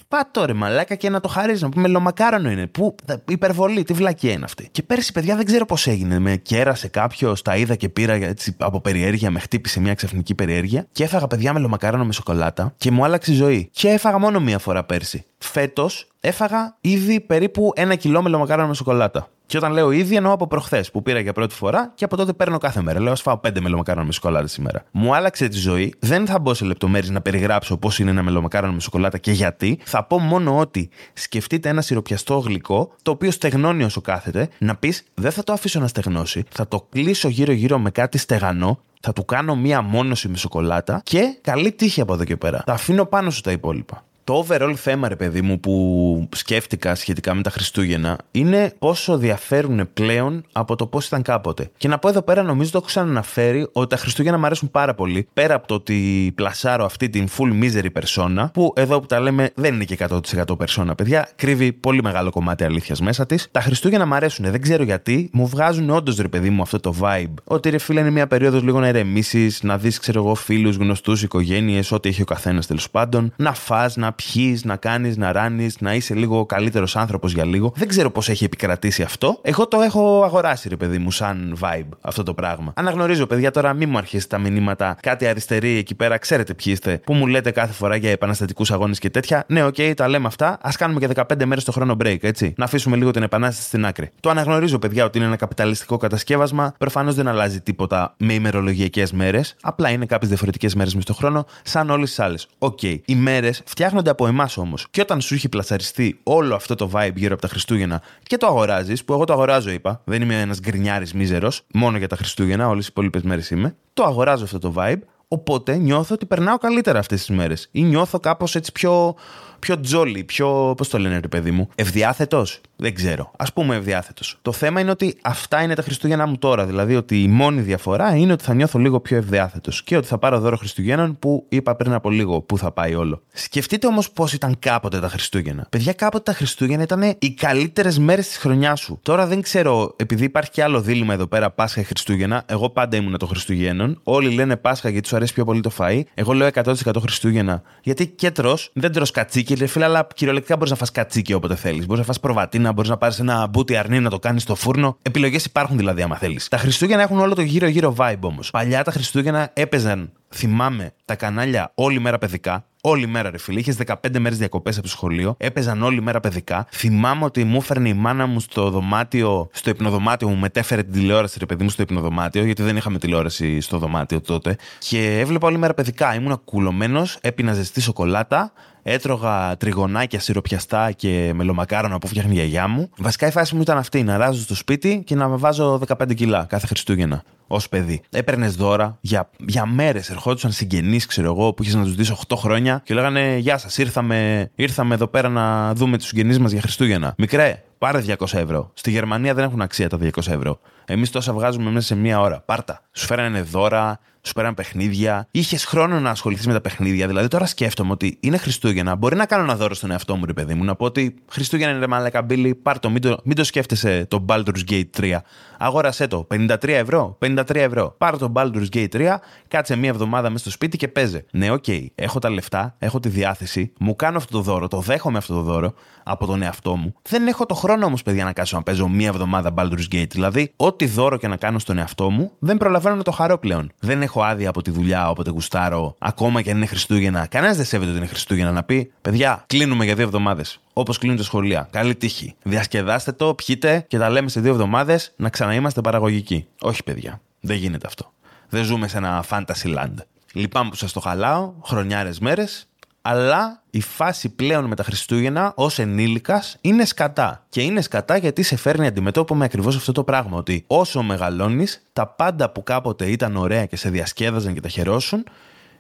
Πά 0.08 0.30
τώρα 0.32 0.54
μαλάκα 0.54 0.96
και 0.96 1.10
να 1.10 1.20
το 1.20 1.28
χαρίζεις. 1.28 1.62
Να 1.62 1.70
πούμε 1.70 1.82
μελομακάρονο 1.82 2.50
είναι. 2.50 2.68
Πού 2.68 2.96
υπερβολή, 3.30 3.84
τι 3.84 3.94
βλακία 3.94 4.32
είναι 4.32 4.46
αυτή. 4.46 4.68
Και 4.72 4.84
πέρσι, 4.84 5.12
παιδιά, 5.12 5.36
δεν 5.36 5.46
ξέρω 5.46 5.66
πώς 5.66 5.88
έγινε. 5.88 6.20
Με 6.20 6.36
κέρασε 6.36 6.88
κάποιος, 6.88 7.42
τα 7.42 7.56
είδα 7.56 7.76
και 7.76 7.90
πήρα 7.90 8.14
έτσι 8.14 8.56
από 8.58 8.82
περιέργεια, 8.82 9.32
με 9.32 9.40
χτύπησε 9.40 9.80
μια 9.80 9.94
ξαφνική 9.94 10.36
περιέργεια 10.36 10.88
και 10.92 11.04
έφαγα 11.04 11.28
παιδιά 11.28 11.54
μελομακάρονο 11.54 12.06
με 12.06 12.14
σοκολάτα 12.14 12.74
και 12.78 12.92
μου 12.92 13.04
άλλαξε 13.04 13.32
η 13.32 13.36
ζωή. 13.36 13.70
Και 13.72 13.90
έφαγα 13.90 14.18
μόνο 14.18 14.40
μία 14.40 14.60
φορά 14.60 14.84
πέρσι. 14.84 15.24
Φέτος 15.44 16.08
έφαγα 16.20 16.78
ήδη 16.82 17.20
περίπου 17.20 17.72
ένα 17.76 17.96
κιλό 17.96 18.22
μελομακάρονο 18.22 18.68
με 18.68 18.74
σοκολάτα. 18.74 19.28
Και 19.46 19.58
όταν 19.58 19.72
λέω 19.72 19.92
ήδη, 19.92 20.16
εννοώ 20.16 20.32
από 20.32 20.48
προχθές 20.48 20.92
που 20.92 21.02
πήρα 21.02 21.20
για 21.20 21.34
πρώτη 21.34 21.56
φορά 21.56 21.92
και 21.96 22.06
από 22.06 22.16
τότε 22.16 22.34
παίρνω 22.34 22.58
κάθε 22.58 22.82
μέρα. 22.82 23.02
Λέω, 23.02 23.12
ας 23.12 23.22
φάω 23.22 23.38
πέντε 23.38 23.62
μελομακάρονα 23.62 24.06
με 24.06 24.12
σοκολάτα 24.12 24.48
σήμερα. 24.48 24.84
Μου 24.92 25.16
άλλαξε 25.16 25.48
τη 25.48 25.58
ζωή. 25.58 25.94
Δεν 26.00 26.26
θα 26.26 26.40
μπω 26.40 26.54
σε 26.54 26.66
λεπτομέρειες 26.66 27.10
να 27.12 27.22
περιγράψω 27.22 27.78
πώς 27.78 28.00
είναι 28.00 28.10
ένα 28.10 28.24
μελομακάρονο 28.24 28.74
με 28.74 28.80
σοκολάτα 28.80 29.18
και 29.18 29.32
γιατί. 29.32 29.80
Θα 29.84 30.04
πω 30.04 30.20
μόνο 30.20 30.60
ότι 30.60 30.90
σκεφτείτε 31.14 31.70
ένα 31.70 31.82
σιροπιαστό 31.82 32.38
γλυκό, 32.38 32.92
το 33.02 33.12
οποίο 33.12 33.32
στεγνώνει 33.32 33.84
όσο 33.84 34.02
κάθεται, 34.02 34.50
να 34.58 34.76
πεις 34.76 35.04
δεν 35.14 35.32
θα 35.32 35.44
το 35.44 35.54
αφήσω 35.54 35.80
να 35.80 35.88
στεγνώσει, 35.88 36.44
θα 36.50 36.68
το 36.68 36.88
κλείσω 36.90 37.28
γύρω-γύρω 37.28 37.80
με 37.80 37.90
κάτι 37.92 38.18
στεγανό, 38.18 38.80
θα 39.02 39.14
του 39.14 39.26
κάνω 39.26 39.56
μία 39.56 39.82
μόνωση 39.82 40.28
με 40.28 40.38
σοκολάτα 40.38 41.02
και 41.04 41.38
καλή 41.42 41.72
τύχη 41.72 42.02
από 42.02 42.14
εδώ 42.14 42.24
και 42.24 42.38
πέρα. 42.38 42.64
Τα 42.66 42.74
αφήνω 42.74 43.06
πάνω 43.06 43.30
σου 43.30 43.42
τα 43.42 43.52
υπόλοιπα. 43.52 44.04
Το 44.26 44.46
overall 44.48 44.74
θέμα, 44.76 45.08
ρε 45.08 45.16
παιδί 45.16 45.42
μου, 45.42 45.60
που 45.60 46.30
σκέφτηκα 46.36 46.96
σχετικά 46.96 47.34
με 47.34 47.42
τα 47.42 47.50
Χριστούγεννα 47.50 48.18
είναι 48.32 48.74
πόσο 48.80 49.18
διαφέρουν 49.18 49.90
πλέον 49.94 50.44
από 50.52 50.76
το 50.76 50.88
πώς 50.88 51.06
ήταν 51.06 51.22
κάποτε. 51.22 51.70
Και 51.78 51.88
να 51.88 52.00
πω 52.00 52.10
εδώ 52.10 52.22
πέρα, 52.22 52.44
νομίζω 52.44 52.72
το 52.72 52.78
έχω 52.78 52.86
ξαναναφέρει 52.86 53.68
ότι 53.72 53.88
τα 53.88 53.98
Χριστούγεννα 53.98 54.38
μου 54.38 54.46
αρέσουν 54.46 54.72
πάρα 54.72 54.94
πολύ. 54.94 55.28
Πέρα 55.34 55.56
από 55.56 55.68
το 55.68 55.74
ότι 55.74 56.32
πλασάρω 56.36 56.86
αυτή 56.86 57.10
την 57.10 57.28
full 57.38 57.64
misery 57.64 57.88
persona, 58.02 58.52
που 58.54 58.74
εδώ 58.76 59.00
που 59.00 59.06
τα 59.06 59.20
λέμε 59.20 59.52
δεν 59.56 59.74
είναι 59.74 59.84
και 59.84 59.98
100% 60.10 60.20
persona, 60.46 60.92
παιδιά, 60.98 61.30
κρύβει 61.36 61.74
πολύ 61.74 62.04
μεγάλο 62.04 62.30
κομμάτι 62.30 62.64
αλήθειας 62.64 63.02
μέσα 63.02 63.26
της. 63.26 63.48
Τα 63.52 63.62
Χριστούγεννα 63.62 64.06
μου 64.06 64.14
αρέσουν, 64.14 64.52
δεν 64.52 64.62
ξέρω 64.62 64.84
γιατί, 64.84 65.30
μου 65.34 65.48
βγάζουν 65.48 65.90
όντως 65.90 66.18
ρε 66.18 66.28
παιδί 66.28 66.50
μου 66.50 66.62
αυτό 66.62 66.80
το 66.80 66.96
vibe. 67.02 67.34
Ότι 67.44 67.70
ρε 67.70 67.78
φίλε 67.78 68.00
είναι 68.00 68.10
μια 68.10 68.28
περίοδος 68.28 68.64
λίγο 68.64 68.80
να 68.80 68.88
ερεμήσεις, 68.88 69.64
να 69.64 69.78
δεις, 69.78 70.00
ξέρω 70.00 70.24
εγώ, 70.24 70.36
φίλους, 70.36 70.76
γνωστούς, 70.76 71.24
οικογένειες, 71.24 71.92
ό,τι 71.92 72.10
έχει 72.10 72.22
ο 72.22 72.26
καθένας 72.26 72.68
τέλος 72.68 72.90
πάντων, 72.90 73.34
να 73.36 73.54
φά, 73.54 73.90
να 73.96 74.13
πιει, 74.14 74.60
να 74.64 74.76
κάνεις, 74.76 75.18
να 75.18 75.32
ράνεις, 75.32 75.76
να 75.80 75.94
είσαι 75.94 76.14
λίγο 76.14 76.46
καλύτερος 76.46 76.96
άνθρωπος 76.96 77.34
για 77.34 77.46
λίγο. 77.46 77.74
Δεν 77.76 77.88
ξέρω 77.88 78.12
πώς 78.12 78.30
έχει 78.30 78.44
επικρατήσει 78.44 79.04
αυτό. 79.04 79.40
Εγώ 79.42 79.68
το 79.68 79.82
έχω 79.82 80.24
αγοράσει, 80.24 80.70
ρε 80.70 80.76
παιδί 80.76 80.98
μου, 80.98 81.12
σαν 81.12 81.58
vibe 81.62 81.90
αυτό 82.02 82.24
το 82.24 82.34
πράγμα. 82.34 82.74
Αναγνωρίζω, 82.76 83.26
παιδιά, 83.26 83.52
τώρα 83.52 83.74
μην 83.74 83.90
μου 83.90 83.98
αρχίσει 83.98 84.30
τα 84.30 84.38
μηνύματα 84.38 84.98
κάτι 85.02 85.28
αριστεροί 85.28 85.78
εκεί 85.78 85.96
πέρα, 85.96 86.18
ξέρετε 86.18 86.54
ποιοι 86.54 86.74
είστε, 86.76 87.02
που 87.06 87.14
μου 87.14 87.28
λέτε 87.28 87.52
κάθε 87.52 87.74
φορά 87.74 87.96
για 87.96 88.12
επαναστατικούς 88.12 88.72
αγώνες 88.72 89.00
και 89.00 89.10
τέτοια. 89.10 89.44
Ναι, 89.48 89.64
OK, 89.64 89.76
okay, 89.78 89.94
τα 89.96 90.08
λέμε 90.08 90.28
αυτά. 90.28 90.48
Α 90.48 90.70
κάνουμε 90.78 91.00
και 91.00 91.08
15 91.16 91.46
μέρες 91.46 91.64
το 91.64 91.72
χρόνο 91.72 91.98
break, 92.04 92.18
έτσι. 92.22 92.54
Να 92.58 92.66
αφήσουμε 92.66 92.96
λίγο 92.96 93.12
την 93.12 93.24
επανάσταση 93.24 93.68
στην 93.68 93.86
άκρη. 93.86 94.10
Το 94.20 94.30
αναγνωρίζω, 94.30 94.80
παιδιά, 94.80 95.06
ότι 95.06 95.18
είναι 95.18 95.28
ένα 95.28 95.36
καπιταλιστικό 95.36 95.98
κατασκεύασμα. 95.98 96.74
Προφανώς 96.78 97.16
δεν 97.16 97.28
αλλάζει 97.28 97.62
τίποτα 97.62 98.14
με 98.18 98.34
ημερολογιακές 98.34 99.12
μέρες. 99.12 99.56
Απλά 99.62 99.90
είναι 99.90 100.06
κάποιες 100.06 100.30
διαφορετικές 100.30 100.76
μέρες 100.76 100.96
μες 100.96 101.04
στο 101.04 101.14
χρόνο, 101.14 101.46
σαν 101.64 101.90
όλες 101.90 102.10
τις 102.10 102.20
άλλες. 102.20 102.48
OK. 102.58 102.80
Okay. 102.82 103.00
Οι 103.06 103.16
μέρες 103.16 103.62
φτιάχνονται 103.66 104.03
από 104.10 104.28
εμάς 104.28 104.58
όμως. 104.58 104.88
Και 104.92 105.02
όταν 105.02 105.22
σου 105.22 105.34
έχει 105.34 105.50
πλασαριστεί 105.50 106.20
όλο 106.24 106.56
αυτό 106.56 106.76
το 106.76 106.90
vibe 106.94 107.16
γύρω 107.16 107.34
από 107.34 107.42
τα 107.42 107.48
Χριστούγεννα 107.48 108.02
και 108.24 108.38
το 108.38 108.48
αγοράζεις, 108.48 109.04
που 109.04 109.14
εγώ 109.14 109.24
το 109.24 109.34
αγοράζω, 109.34 109.70
είπα, 109.72 110.02
δεν 110.04 110.22
είμαι 110.22 110.42
ένας 110.42 110.60
γκρινιάρης 110.60 111.14
μίζερος, 111.14 111.62
μόνο 111.74 111.98
για 111.98 112.08
τα 112.08 112.16
Χριστούγεννα, 112.16 112.68
όλες 112.68 112.86
οι 112.86 112.88
υπόλοιπες 112.92 113.22
μέρες 113.22 113.50
είμαι. 113.50 113.76
Το 113.94 114.04
αγοράζω 114.04 114.44
αυτό 114.44 114.60
το 114.60 114.74
vibe, 114.78 115.00
οπότε 115.28 115.76
νιώθω 115.76 116.14
ότι 116.14 116.26
περνάω 116.26 116.58
καλύτερα 116.58 117.00
αυτές 117.00 117.26
τις 117.26 117.36
μέρες. 117.36 117.68
Ή 117.72 117.82
νιώθω 117.82 118.20
κάπως 118.20 118.56
έτσι 118.56 118.72
πιο 118.72 119.16
πιο 119.64 119.80
τζόλι, 119.80 120.24
πιο. 120.24 120.74
Πώς 120.78 120.90
το 120.90 120.98
λένε, 120.98 121.20
ρε 121.20 121.28
παιδί 121.28 121.52
μου. 121.52 121.70
Ευδιάθετος; 121.76 122.62
Δεν 122.76 122.94
ξέρω. 122.96 123.32
Α 123.38 123.52
πούμε 123.52 123.76
ευδιάθετος. 123.76 124.38
Το 124.42 124.52
θέμα 124.52 124.80
είναι 124.80 124.92
ότι 124.92 125.18
αυτά 125.22 125.64
είναι 125.64 125.76
τα 125.76 125.82
Χριστούγεννα 125.82 126.26
μου 126.26 126.38
τώρα. 126.38 126.66
Δηλαδή 126.66 126.96
ότι 126.96 127.24
η 127.24 127.28
μόνη 127.28 127.62
διαφορά 127.62 128.16
είναι 128.16 128.32
ότι 128.32 128.44
θα 128.44 128.54
νιώθω 128.54 128.80
λίγο 128.80 129.00
πιο 129.00 129.18
ευδιάθετος 129.18 129.84
και 129.84 129.98
ότι 129.98 130.08
θα 130.08 130.18
πάρω 130.18 130.40
δώρο 130.40 130.58
Χριστουγέννων 130.58 131.20
που 131.20 131.46
είπα 131.50 131.76
πριν 131.76 131.94
από 131.94 132.10
λίγο 132.10 132.42
πού 132.42 132.58
θα 132.58 132.72
πάει 132.72 132.96
όλο. 132.96 133.22
Σκεφτείτε 133.34 133.88
όμως 133.88 134.12
πώς 134.12 134.34
ήταν 134.34 134.56
κάποτε 134.60 135.00
τα 135.00 135.08
Χριστούγεννα. 135.08 135.66
Παιδιά, 135.70 135.94
κάποτε 135.94 136.32
τα 136.32 136.38
Χριστούγεννα 136.38 136.84
ήταν 136.84 137.16
οι 137.20 137.34
καλύτερες 137.34 138.00
μέρες 138.00 138.28
της 138.28 138.38
χρονιάς 138.38 138.80
σου. 138.80 139.00
Τώρα 139.02 139.26
δεν 139.26 139.42
ξέρω, 139.42 139.94
επειδή 139.98 140.24
υπάρχει 140.24 140.52
και 140.52 140.64
άλλο 140.64 140.82
δίλημα 140.82 141.14
εδώ 141.14 141.28
πέρα 141.28 141.52
Πάσχα 141.52 141.82
ή 141.82 141.84
Χριστούγεννα. 141.84 142.44
Εγώ 142.46 142.70
πάντα 142.70 142.98
ήμουν 142.98 143.18
το 143.18 143.26
Χριστουγέννων. 143.26 144.00
Όλοι 144.04 144.30
λένε 144.30 144.58
Πάσχα 144.58 144.90
γιατί 144.90 145.04
τους 145.04 145.14
αρέσει 145.14 145.34
πιο 145.34 145.46
πολύ 145.46 145.62
το 145.62 145.72
φαΐ. 145.78 146.02
Εγώ 146.14 146.34
λέω 146.34 146.50
100% 146.54 146.74
Χριστούγεννα. 147.02 147.62
Γιατί 147.84 148.08
και 148.08 148.32
τρώ, 148.32 148.58
δεν 148.74 148.92
τρώ 148.92 149.06
κατσίκι 149.14 149.53
και 149.56 149.68
φίλε, 149.68 149.86
αλλά 149.86 150.08
κυριολεκτικά 150.16 150.56
μπορείς 150.56 150.72
να 150.72 150.78
φας 150.78 150.92
κατσίκι 150.92 151.34
όποτε 151.34 151.56
θέλεις. 151.56 151.86
Μπορείς 151.86 152.00
να 152.00 152.06
φας 152.06 152.20
προβατίνα, 152.20 152.72
μπορείς 152.72 152.90
να 152.90 152.98
πάρεις 152.98 153.20
ένα 153.20 153.48
μπούτι 153.48 153.76
αρνί 153.76 154.00
να 154.00 154.10
το 154.10 154.20
κάνεις 154.20 154.42
στο 154.42 154.56
φούρνο. 154.56 154.98
Επιλογές 155.02 155.46
υπάρχουν 155.46 155.78
δηλαδή, 155.78 156.02
άμα 156.02 156.16
θέλεις. 156.16 156.48
Τα 156.48 156.58
Χριστούγεννα 156.58 157.04
έχουν 157.04 157.20
όλο 157.20 157.36
το 157.36 157.42
γύρω-γύρω 157.42 157.96
vibe 157.98 158.20
όμως. 158.22 158.50
Παλιά 158.50 158.84
τα 158.84 158.92
Χριστούγεννα 158.92 159.50
έπαιζαν, 159.54 160.12
θυμάμαι, 160.30 160.94
τα 161.06 161.16
κανάλια 161.16 161.72
όλη 161.76 162.00
μέρα 162.00 162.18
παιδικά. 162.18 162.66
Όλη 162.86 163.08
μέρα, 163.08 163.30
ρε 163.30 163.38
φίλε. 163.38 163.60
Είχες 163.60 163.78
15 163.86 164.20
μέρες 164.20 164.38
διακοπές 164.38 164.74
από 164.74 164.84
το 164.84 164.90
σχολείο. 164.90 165.36
Έπαιζαν 165.38 165.84
όλη 165.84 166.02
μέρα 166.02 166.20
παιδικά. 166.20 166.68
Θυμάμαι 166.72 167.26
ότι 167.26 167.44
μου 167.44 167.58
έφερνε 167.58 167.90
η 167.90 167.94
μάνα 167.94 168.26
μου 168.26 168.40
στο 168.40 168.70
δωμάτιο, 168.70 169.50
στο 169.52 169.70
υπνοδωμάτιο 169.70 170.28
μου, 170.28 170.36
μετέφερε 170.36 170.84
την 170.84 170.94
τηλεόραση, 170.94 171.40
ρε 171.40 171.46
παιδί 171.46 171.64
μου, 171.64 171.70
στο 171.70 171.82
υπνοδωμάτιο, 171.82 172.46
γιατί 172.46 172.64
δεν 172.64 172.78
είχαμε 172.78 172.98
τηλεόραση 172.98 173.62
στο 173.62 173.78
δωμάτιο 173.78 174.22
τότε. 174.22 174.56
Και 174.80 175.20
έβλεπα 175.20 175.48
όλη 175.48 175.58
μέρα 175.58 175.74
παιδικά. 175.74 176.16
Ήμουν 176.16 176.42
κουλωμένος, 176.46 177.18
έπεινα 177.22 177.54
ζεστή 177.54 177.82
σοκολάτα, 177.82 178.52
έτρωγα 178.84 179.58
τριγωνάκια 179.58 180.20
σιροπιαστά 180.20 180.92
και 180.92 181.32
μελομακάρονα 181.36 181.98
που 181.98 182.08
φτιάχνει 182.08 182.32
η 182.32 182.36
γιαγιά 182.36 182.68
μου. 182.68 182.90
Βασικά 182.98 183.28
η 183.28 183.32
φάση 183.32 183.56
μου 183.56 183.62
ήταν 183.62 183.78
αυτή: 183.78 184.04
να 184.04 184.18
ράζω 184.18 184.42
στο 184.42 184.56
σπίτι 184.56 185.02
και 185.06 185.16
να 185.16 185.28
βάζω 185.28 185.82
15 185.88 186.16
κιλά 186.16 186.46
κάθε 186.50 186.68
Χριστούγεννα 186.68 187.24
ως 187.48 187.70
παιδί. 187.70 188.02
Έπαιρνες 188.10 188.56
δώρα 188.56 188.98
για, 189.02 189.30
για 189.38 189.66
μέρες. 189.66 190.10
Ερχόντουσαν 190.10 190.52
συγγενείς, 190.52 191.06
ξέρω 191.06 191.28
εγώ, 191.28 191.54
που 191.54 191.64
είχες 191.64 191.76
να 191.76 191.84
τους 191.84 191.96
δεις 191.96 192.14
8 192.28 192.36
χρόνια 192.38 192.82
και 192.84 192.94
λέγανε 192.94 193.38
Γεια 193.38 193.58
σας, 193.58 193.78
ήρθαμε, 193.78 194.50
ήρθαμε 194.56 194.94
εδώ 194.94 195.08
πέρα 195.08 195.30
να 195.30 195.74
δούμε 195.74 195.98
τους 195.98 196.08
συγγενείς 196.08 196.40
μας 196.40 196.52
για 196.52 196.62
Χριστούγεννα. 196.62 197.14
Μικρέ, 197.18 197.64
πάρε 197.78 198.04
200 198.08 198.34
ευρώ. 198.34 198.72
Στη 198.74 198.92
Γερμανία 198.92 199.34
δεν 199.34 199.44
έχουν 199.44 199.62
αξία 199.62 199.90
τα 199.90 199.98
200 200.02 200.10
ευρώ. 200.16 200.60
Εμείς 200.86 201.10
τόσα 201.10 201.34
βγάζουμε 201.34 201.72
μέσα 201.72 201.86
σε 201.86 201.96
μία 201.96 202.20
ώρα. 202.20 202.42
Πάρτα. 202.46 202.82
Σου 202.92 203.06
φέρανε 203.06 203.42
δώρα, 203.42 204.00
σου 204.26 204.34
παίρναν 204.34 204.54
παιχνίδια. 204.54 205.28
Είχες 205.32 205.66
χρόνο 205.66 206.00
να 206.00 206.10
ασχοληθείς 206.10 206.48
με 206.48 206.54
τα 206.54 206.62
παιχνίδια. 206.62 207.08
Δηλαδή 207.08 207.28
τώρα 207.28 207.46
σκέφτομαι 207.46 207.92
ότι 207.92 208.18
είναι 208.20 208.38
Χριστούγεννα. 208.38 208.96
Μπορεί 208.96 209.16
να 209.16 209.26
κάνω 209.26 209.44
ένα 209.44 209.56
δώρο 209.56 209.74
στον 209.74 209.92
εαυτό 209.92 210.16
μου, 210.16 210.26
ρε 210.26 210.34
παιδί 210.34 210.54
μου, 210.54 210.64
να 210.64 210.76
πω 210.76 210.86
ότι 210.86 211.16
Χριστούγεννα 211.28 211.76
είναι 211.76 211.88
μαλάκα 211.88 212.22
Billy, 212.22 212.56
πάρ 212.56 212.80
το, 212.80 212.90
μην 212.90 213.02
το, 213.02 213.18
μην 213.24 213.36
το 213.36 213.44
σκέφτεσαι 213.44 214.06
το 214.10 214.26
Baldur's 214.30 214.70
Gate 214.70 214.84
3. 215.00 215.18
Αγόρασέ 215.66 216.08
το. 216.08 216.28
53 216.34 216.68
ευρώ. 216.68 217.18
53 217.26 217.56
ευρώ. 217.56 217.96
Πάρ 217.98 218.18
το 218.18 218.32
Baldur's 218.36 218.68
Gate 218.74 218.88
3, 218.92 219.16
κάτσε 219.48 219.76
μία 219.76 219.90
εβδομάδα 219.90 220.30
μέσα 220.30 220.44
στο 220.44 220.52
σπίτι 220.52 220.78
και 220.78 220.88
παίζε. 220.88 221.26
Ναι, 221.32 221.52
OK, 221.52 221.64
okay, 221.68 221.86
έχω 221.96 222.20
τα 222.20 222.30
λεφτά, 222.30 222.76
έχω 222.80 223.00
τη 223.00 223.10
διάθεση, 223.10 223.74
μου 223.80 223.96
κάνω 223.96 224.18
αυτό 224.18 224.32
το 224.32 224.42
δώρο, 224.42 224.68
το 224.68 224.80
δέχομαι 224.80 225.18
αυτό 225.18 225.34
το 225.34 225.42
δώρο 225.42 225.74
από 226.04 226.26
τον 226.26 226.42
εαυτό 226.42 226.76
μου. 226.76 226.94
Δεν 227.02 227.28
έχω 227.28 227.46
το 227.46 227.54
χρόνο 227.54 227.86
όμως, 227.86 228.04
παιδιά, 228.04 228.24
να 228.24 228.34
κάτσω 228.34 228.56
να 228.56 228.64
παίζω 228.64 228.88
μία 228.88 229.08
εβδομάδα 229.08 229.54
Baldur's 229.58 229.94
Gate. 229.94 230.10
Δηλαδή, 230.10 230.54
ό,τι 230.56 230.84
ό,τι 230.84 230.94
δώρο 230.96 231.18
και 231.18 231.28
να 231.28 231.36
κάνω 231.36 231.60
στον 231.60 231.78
εαυτό 231.78 232.10
μου, 232.10 232.32
δεν 232.40 232.58
προλαβαίνω 232.58 232.96
να 232.96 233.04
το 233.04 233.12
χαρώ 233.12 233.38
πλέον. 233.38 233.72
Δεν 233.80 234.02
έχω 234.02 234.24
άδεια 234.24 234.50
από 234.50 234.62
τη 234.62 234.72
δουλειά 234.72 235.10
όποτε 235.10 235.30
γουστάρω, 235.30 235.96
ακόμα 236.00 236.42
και 236.42 236.50
αν 236.50 236.58
είναι 236.58 236.66
Χριστούγεννα. 236.66 237.28
Κανένας 237.28 237.56
δεν 237.56 237.66
σέβεται 237.66 237.90
ότι 237.90 238.00
είναι 238.00 238.08
Χριστούγεννα 238.08 238.52
να 238.52 238.64
πει: 238.64 238.92
Παιδιά, 239.02 239.44
κλείνουμε 239.48 239.86
για 239.86 239.96
δύο 239.96 240.04
εβδομάδες. 240.04 240.63
Όπως 240.74 240.98
κλείνουν 240.98 241.18
τα 241.18 241.24
σχολεία. 241.24 241.68
Καλή 241.72 241.96
τύχη. 241.96 242.36
Διασκεδάστε 242.44 243.12
το, 243.12 243.34
πιείτε 243.34 243.86
και 243.88 243.98
τα 243.98 244.10
λέμε 244.10 244.30
σε 244.30 244.40
δύο 244.40 244.52
εβδομάδες 244.52 245.14
να 245.16 245.30
ξαναείμαστε 245.30 245.82
παραγωγικοί. 245.82 246.48
Όχι, 246.62 246.84
παιδιά. 246.84 247.22
Δεν 247.40 247.58
γίνεται 247.58 247.88
αυτό. 247.88 248.12
Δεν 248.50 248.64
ζούμε 248.64 248.88
σε 248.88 248.98
ένα 248.98 249.26
fantasy 249.30 249.78
land. 249.78 249.94
Λυπάμαι 250.34 250.70
που 250.70 250.76
σας 250.76 250.92
το 250.92 251.00
χαλάω, 251.00 251.54
χρονιάρες 251.64 252.20
μέρες, 252.20 252.68
αλλά 253.02 253.64
η 253.70 253.82
φάση 253.82 254.30
πλέον 254.30 254.66
με 254.66 254.76
τα 254.76 254.84
Χριστούγεννα 254.84 255.54
ως 255.56 255.80
ενήλικας 255.80 256.58
είναι 256.62 256.86
σκατά. 256.86 257.46
Και 257.50 257.62
είναι 257.62 257.82
σκατά 257.82 258.18
γιατί 258.18 258.44
σε 258.44 258.56
φέρνει 258.56 258.88
αντιμετώπιμα 258.88 259.38
με 259.38 259.46
ακριβώς 259.46 259.76
αυτό 259.76 259.92
το 259.92 260.04
πράγμα. 260.04 260.38
Ότι 260.38 260.64
όσο 260.68 261.02
μεγαλώνεις, 261.02 261.84
τα 261.94 262.08
πάντα 262.08 262.50
που 262.50 262.64
κάποτε 262.64 263.06
ήταν 263.06 263.36
ωραία 263.36 263.66
και 263.66 263.76
σε 263.76 263.90
διασκέδαζαν 263.90 264.54
και 264.54 264.62
τα 264.62 264.68
χαιρόσουν, 264.68 265.24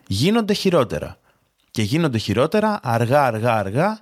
γίνονται 0.07 0.53
χειρότερα. 0.53 1.17
Και 1.71 1.81
γίνονται 1.81 2.17
χειρότερα 2.17 2.79
αργά, 2.83 3.25
αργά, 3.25 3.55
αργά, 3.55 3.99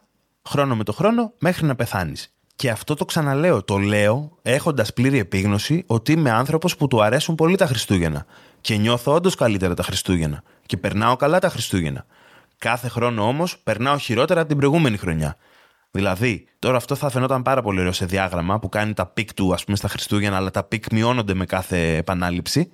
χρόνο 0.49 0.75
με 0.75 0.83
το 0.83 0.93
χρόνο, 0.93 1.33
μέχρι 1.39 1.65
να 1.65 1.75
πεθάνεις. 1.75 2.33
Και 2.55 2.69
αυτό 2.69 2.95
το 2.95 3.05
ξαναλέω. 3.05 3.63
Το 3.63 3.77
λέω 3.77 4.37
έχοντας 4.41 4.93
πλήρη 4.93 5.19
επίγνωση 5.19 5.83
ότι 5.87 6.11
είμαι 6.11 6.31
άνθρωπος 6.31 6.75
που 6.75 6.87
του 6.87 7.03
αρέσουν 7.03 7.35
πολύ 7.35 7.55
τα 7.55 7.65
Χριστούγεννα. 7.65 8.25
Και 8.61 8.75
νιώθω 8.75 9.13
όντως 9.13 9.35
καλύτερα 9.35 9.73
τα 9.73 9.83
Χριστούγεννα. 9.83 10.43
Και 10.65 10.77
περνάω 10.77 11.15
καλά 11.15 11.39
τα 11.39 11.49
Χριστούγεννα. 11.49 12.05
Κάθε 12.57 12.87
χρόνο 12.87 13.27
όμως 13.27 13.57
περνάω 13.57 13.97
χειρότερα 13.97 14.39
από 14.39 14.49
την 14.49 14.57
προηγούμενη 14.57 14.97
χρονιά. 14.97 15.37
Δηλαδή, 15.91 16.47
τώρα 16.59 16.77
αυτό 16.77 16.95
θα 16.95 17.09
φαινόταν 17.09 17.41
πάρα 17.41 17.61
πολύ 17.61 17.79
ωραίο 17.79 17.91
σε 17.91 18.05
διάγραμμα 18.05 18.59
που 18.59 18.69
κάνει 18.69 18.93
τα 18.93 19.05
peak 19.05 19.33
του, 19.33 19.53
ας 19.53 19.63
πούμε, 19.63 19.77
στα 19.77 19.87
Χριστούγεννα, 19.87 20.35
αλλά 20.35 20.51
τα 20.51 20.63
peak 20.63 20.91
μειώνονται 20.91 21.33
με 21.33 21.45
κάθε 21.45 21.95
επανάληψη. 21.95 22.69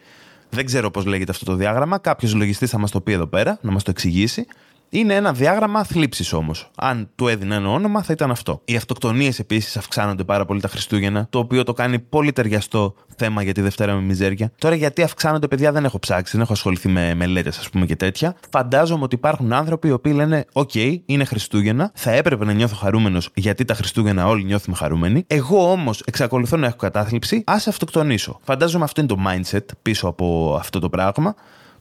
Δεν 0.50 0.66
ξέρω 0.66 0.92
πώς 0.92 1.06
λέγεται 1.06 1.32
αυτό 1.32 1.46
το 1.46 1.54
διάγραμμα. 1.54 1.98
Κάποιος 1.98 2.34
λογιστής 2.34 2.70
θα 2.70 2.78
μας 2.78 2.92
το 2.92 3.02
πει 3.02 3.12
εδώ 3.12 3.28
πέρα, 3.28 3.58
να 3.62 3.72
μας 3.72 3.84
το 3.84 3.92
εξηγήσει. 3.92 4.46
Είναι 4.90 5.16
ένα 5.16 5.34
διάγραμμα 5.34 5.84
θλίψης 5.84 6.34
όμως. 6.34 6.70
Αν 6.76 7.10
του 7.16 7.28
έδινα 7.28 7.56
ένα 7.56 7.70
όνομα, 7.70 8.02
θα 8.02 8.14
ήταν 8.14 8.32
αυτό. 8.32 8.62
Οι 8.66 8.76
αυτοκτονίες 8.76 9.40
επίσης 9.40 9.78
αυξάνονται 9.78 10.24
πάρα 10.24 10.46
πολύ 10.46 10.62
τα 10.62 10.68
Χριστούγεννα, 10.68 11.28
το 11.30 11.40
οποίο 11.40 11.64
το 11.64 11.74
κάνει 11.74 12.00
πολύ 12.00 12.32
ταιριαστό 12.32 12.96
θέμα 13.16 13.44
για 13.44 13.54
τη 13.54 13.62
Δευτέρα 13.62 13.94
με 13.94 14.02
μιζέρια. 14.02 14.52
Τώρα, 14.58 14.76
γιατί 14.76 15.02
αυξάνονται, 15.02 15.48
παιδιά, 15.48 15.72
δεν 15.72 15.86
έχω 15.86 16.00
ψάξει, 16.00 16.32
δεν 16.32 16.42
έχω 16.42 16.54
ασχοληθεί 16.54 16.90
με 16.90 17.14
μελέτες, 17.16 17.58
ας 17.58 17.70
πούμε 17.70 17.86
και 17.86 17.96
τέτοια. 17.96 18.36
Φαντάζομαι 18.52 19.04
ότι 19.04 19.16
υπάρχουν 19.16 19.54
άνθρωποι 19.54 19.88
οι 19.88 19.92
οποίοι 19.92 20.14
λένε: 20.16 20.46
Οκ, 20.54 20.76
είναι 21.06 21.24
Χριστούγεννα, 21.24 21.92
θα 21.94 22.12
έπρεπε 22.12 22.46
να 22.46 22.54
νιώθω 22.54 22.76
χαρούμενος 22.76 23.30
γιατί 23.34 23.66
τα 23.66 23.74
Χριστούγεννα 23.74 24.28
όλοι 24.28 24.44
νιώθουμε 24.44 24.76
χαρούμενοι. 24.76 25.24
Εγώ 25.28 25.72
όμως 25.72 26.02
εξακολουθώ 26.06 26.58
να 26.58 26.68
έχω 26.68 26.76
κατάθλιψη, 26.76 27.44
ας 27.46 27.68
αυτοκτονήσω. 27.68 28.40
Φαντάζομαι 28.44 28.84
αυτό 28.84 29.02
είναι 29.02 29.10
το 29.10 29.18
mindset 29.28 29.66
πίσω 29.82 30.08
από 30.08 30.56
αυτό 30.60 30.80
το 30.80 30.90
πράγμα. 30.90 31.36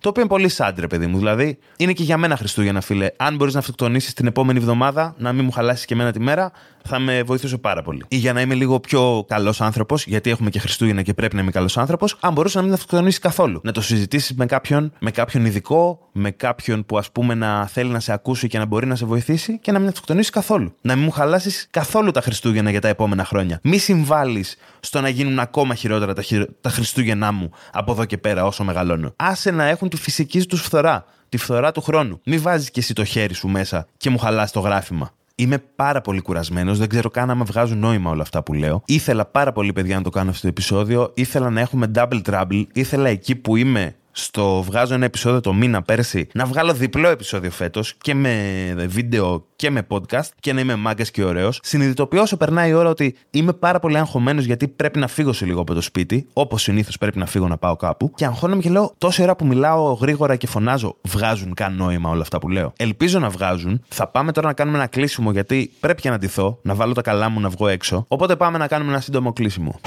Το 0.07 0.13
οποίο 0.13 0.25
είναι 0.25 0.35
πολύ 0.35 0.49
σάντρε, 0.49 0.87
παιδί 0.87 1.07
μου. 1.07 1.19
Δηλαδή, 1.19 1.59
είναι 1.77 1.93
και 1.93 2.03
για 2.03 2.17
μένα 2.17 2.37
Χριστούγεννα, 2.37 2.81
φίλε. 2.81 3.09
Αν 3.17 3.37
μπορείς 3.37 3.55
να 3.55 3.61
αυτοκτονήσεις 3.61 4.13
την 4.13 4.27
επόμενη 4.27 4.59
εβδομάδα, 4.59 5.15
να 5.19 5.33
μην 5.33 5.45
μου 5.45 5.51
χαλάσεις 5.51 5.85
και 5.85 5.95
εμένα 5.95 6.13
τη 6.13 6.21
μέρα, 6.21 6.53
θα 6.87 6.99
με 6.99 7.23
βοηθούσε 7.23 7.57
πάρα 7.57 7.83
πολύ. 7.83 8.05
Ή 8.09 8.17
για 8.17 8.33
να 8.33 8.41
είμαι 8.41 8.55
λίγο 8.55 8.81
πιο 8.81 9.25
καλός 9.29 9.61
άνθρωπος, 9.61 10.07
γιατί 10.07 10.31
έχουμε 10.31 10.51
και 10.51 10.59
Χριστούγεννα 10.59 11.03
και 11.03 11.15
πρέπει 11.15 11.35
να 11.35 11.41
είμαι 11.43 11.51
καλός 11.51 11.79
άνθρωπος, 11.79 12.17
αν 12.21 12.33
μπορούσε 12.33 12.59
να 12.59 12.65
μην 12.65 12.73
αυτοκτονήσει 12.73 13.21
καθόλου. 13.21 13.61
Να 13.65 13.73
το 13.73 13.81
συζητήσεις 13.81 14.35
με 14.35 14.47
κάποιον, 14.47 14.93
με 14.99 15.11
κάποιον 15.11 15.45
ειδικό, 15.45 16.09
με 16.13 16.31
κάποιον 16.31 16.85
που 16.87 16.99
ας 16.99 17.11
πούμε 17.11 17.35
να 17.35 17.67
θέλει 17.67 17.91
να 17.91 18.01
σε 18.01 18.13
ακούσει 18.13 18.49
και 18.49 18.59
να 18.59 18.65
μπορεί 18.65 18.87
να 18.87 18.95
σε 18.95 19.07
βοηθήσει 19.07 19.59
και 19.59 19.73
να 19.73 19.79
μην 19.79 19.89
αυτοκτονήσεις 19.89 20.31
καθόλου. 20.31 20.75
Να 20.81 20.95
μην 20.95 21.05
μου 21.05 21.11
χαλάσεις 21.11 21.67
καθόλου 21.71 22.11
τα 22.11 22.21
Χριστούγεννα 22.21 22.71
για 22.71 22.81
τα 22.81 22.89
επόμενα 22.89 23.25
χρόνια. 23.25 23.61
Μη 23.63 23.79
συμβάλλεις 23.79 24.57
στο 24.81 25.01
να 25.01 25.09
γίνουν 25.09 25.39
ακόμα 25.39 25.75
χειρότερα 25.75 26.13
τα, 26.13 26.23
χειρο... 26.23 26.45
τα 26.61 26.71
Χριστούγεννά 26.71 27.33
μου 27.33 27.51
από 27.73 27.93
εδώ 27.93 28.05
και 28.05 28.19
πέρα 28.19 28.45
όσο 28.45 28.65
μεγαλώνω. 28.65 29.13
Άσε 29.17 29.51
να 29.51 29.65
έχουν 29.65 29.89
τη 29.89 29.97
φυσική 29.97 30.47
τους 30.47 30.61
φθορά. 30.61 31.05
Τη 31.29 31.37
φθορά 31.37 31.73
του 31.73 31.81
χρόνου. 31.81 32.21
Μην 32.25 32.43
βάζεις 32.43 32.71
και 32.71 32.81
εσύ 32.81 32.95
το 32.95 33.05
χέρι 33.05 33.35
σου 33.35 33.49
μέσα 33.49 33.87
και 33.97 34.11
μου 34.11 34.19
χαλάς 34.19 34.53
το 34.53 34.61
γράφημα. 34.61 35.11
Είμαι 35.39 35.59
πάρα 35.77 36.01
πολύ 36.01 36.21
κουρασμένος. 36.21 36.79
Δεν 36.79 36.89
ξέρω 36.89 37.11
καν 37.11 37.31
αν 37.31 37.37
με 37.37 37.45
βγάζουν 37.45 37.79
νόημα 37.79 38.11
όλα 38.11 38.23
αυτά 38.23 38.43
που 38.43 38.53
λέω. 38.53 38.83
Ήθελα 38.87 39.27
πάρα 39.27 39.53
πολύ, 39.53 39.73
παιδιά, 39.73 39.97
να 39.97 40.03
το 40.03 40.11
κάνω 40.11 40.31
αυτό 40.31 40.43
το 40.43 40.49
επεισόδιο. 40.49 41.11
Ήθελα 41.15 41.51
να 41.51 41.61
έχουμε 41.61 41.91
double 41.95 42.21
trouble. 42.31 42.65
Ήθελα 42.73 43.09
εκεί 43.09 43.37
που 43.37 43.57
είμαι 43.57 43.95
στο 44.19 44.63
βγάζω 44.63 44.95
ένα 44.95 45.05
επεισόδιο 45.05 45.41
το 45.41 45.53
μήνα 45.53 45.83
πέρσι 45.83 46.29
να 46.33 46.45
βγάλω 46.45 46.73
διπλό 46.73 47.09
επεισόδιο 47.09 47.51
φέτος 47.51 47.95
και 48.01 48.15
με 48.15 48.75
βίντεο 48.89 49.45
και 49.57 49.71
με 49.71 49.87
podcast 49.89 50.29
και 50.41 50.53
να 50.53 50.61
είμαι 50.61 50.75
μάγκας 50.75 51.11
και 51.11 51.25
ωραίος. 51.25 51.61
Συνειδητοποιώ 51.63 52.23
όσο 52.23 52.37
περνάει 52.37 52.71
η 52.71 52.73
ώρα 52.73 52.89
ότι 52.89 53.17
είμαι 53.31 53.53
πάρα 53.53 53.79
πολύ 53.79 53.99
αγχωμένος 53.99 54.45
γιατί 54.45 54.69
πρέπει 54.69 54.99
να 54.99 55.07
φύγω 55.07 55.33
σε 55.33 55.45
λίγο 55.45 55.61
από 55.61 55.75
το 55.75 55.81
σπίτι. 55.81 56.27
Όπως 56.33 56.63
συνήθως 56.63 56.99
πρέπει 56.99 57.19
να 57.19 57.27
φύγω 57.27 57.49
να 57.49 57.57
πάω 57.57 57.77
κάπου. 57.77 58.13
Και 58.15 58.25
αγχώνομαι 58.25 58.63
και 58.63 58.71
λέω 58.71 58.95
τόση 58.99 59.23
ώρα 59.23 59.37
που 59.37 59.47
μιλάω 59.47 59.93
γρήγορα 59.93 60.37
και 60.37 60.47
φωνάζω, 60.47 60.97
βγάζουν 61.03 61.55
καν 61.55 61.77
νόημα 61.77 62.11
όλα 62.11 62.23
αυτά 62.23 62.39
που 62.39 62.49
λέω. 62.49 62.73
Ελπίζω 62.77 63.19
να 63.19 63.29
βγάζουν. 63.29 63.83
Θα 63.89 64.09
πάμε 64.09 64.33
τώρα 64.33 64.47
να 64.47 64.53
κάνουμε 64.53 64.77
ένα 64.77 64.87
κλείσιμο 64.87 65.33
γιατί 65.33 65.73
πρέπει 65.81 66.01
και 66.01 66.11
να 66.11 66.19
ντυθώ, 66.19 66.59
να 66.63 66.75
βάλω 66.75 66.93
τα 66.93 67.03
καλά 67.03 67.29
μου 67.29 67.41
να 67.41 67.49
βγω 67.49 67.69
έξω. 67.69 68.05
Οπότε 68.09 68.37
πάμε 68.37 68.59
να 68.59 68.67
κάνουμε 68.67 68.91
ένα 68.91 69.01
σύντομο 69.01 69.33
κλείσιμο. 69.33 69.81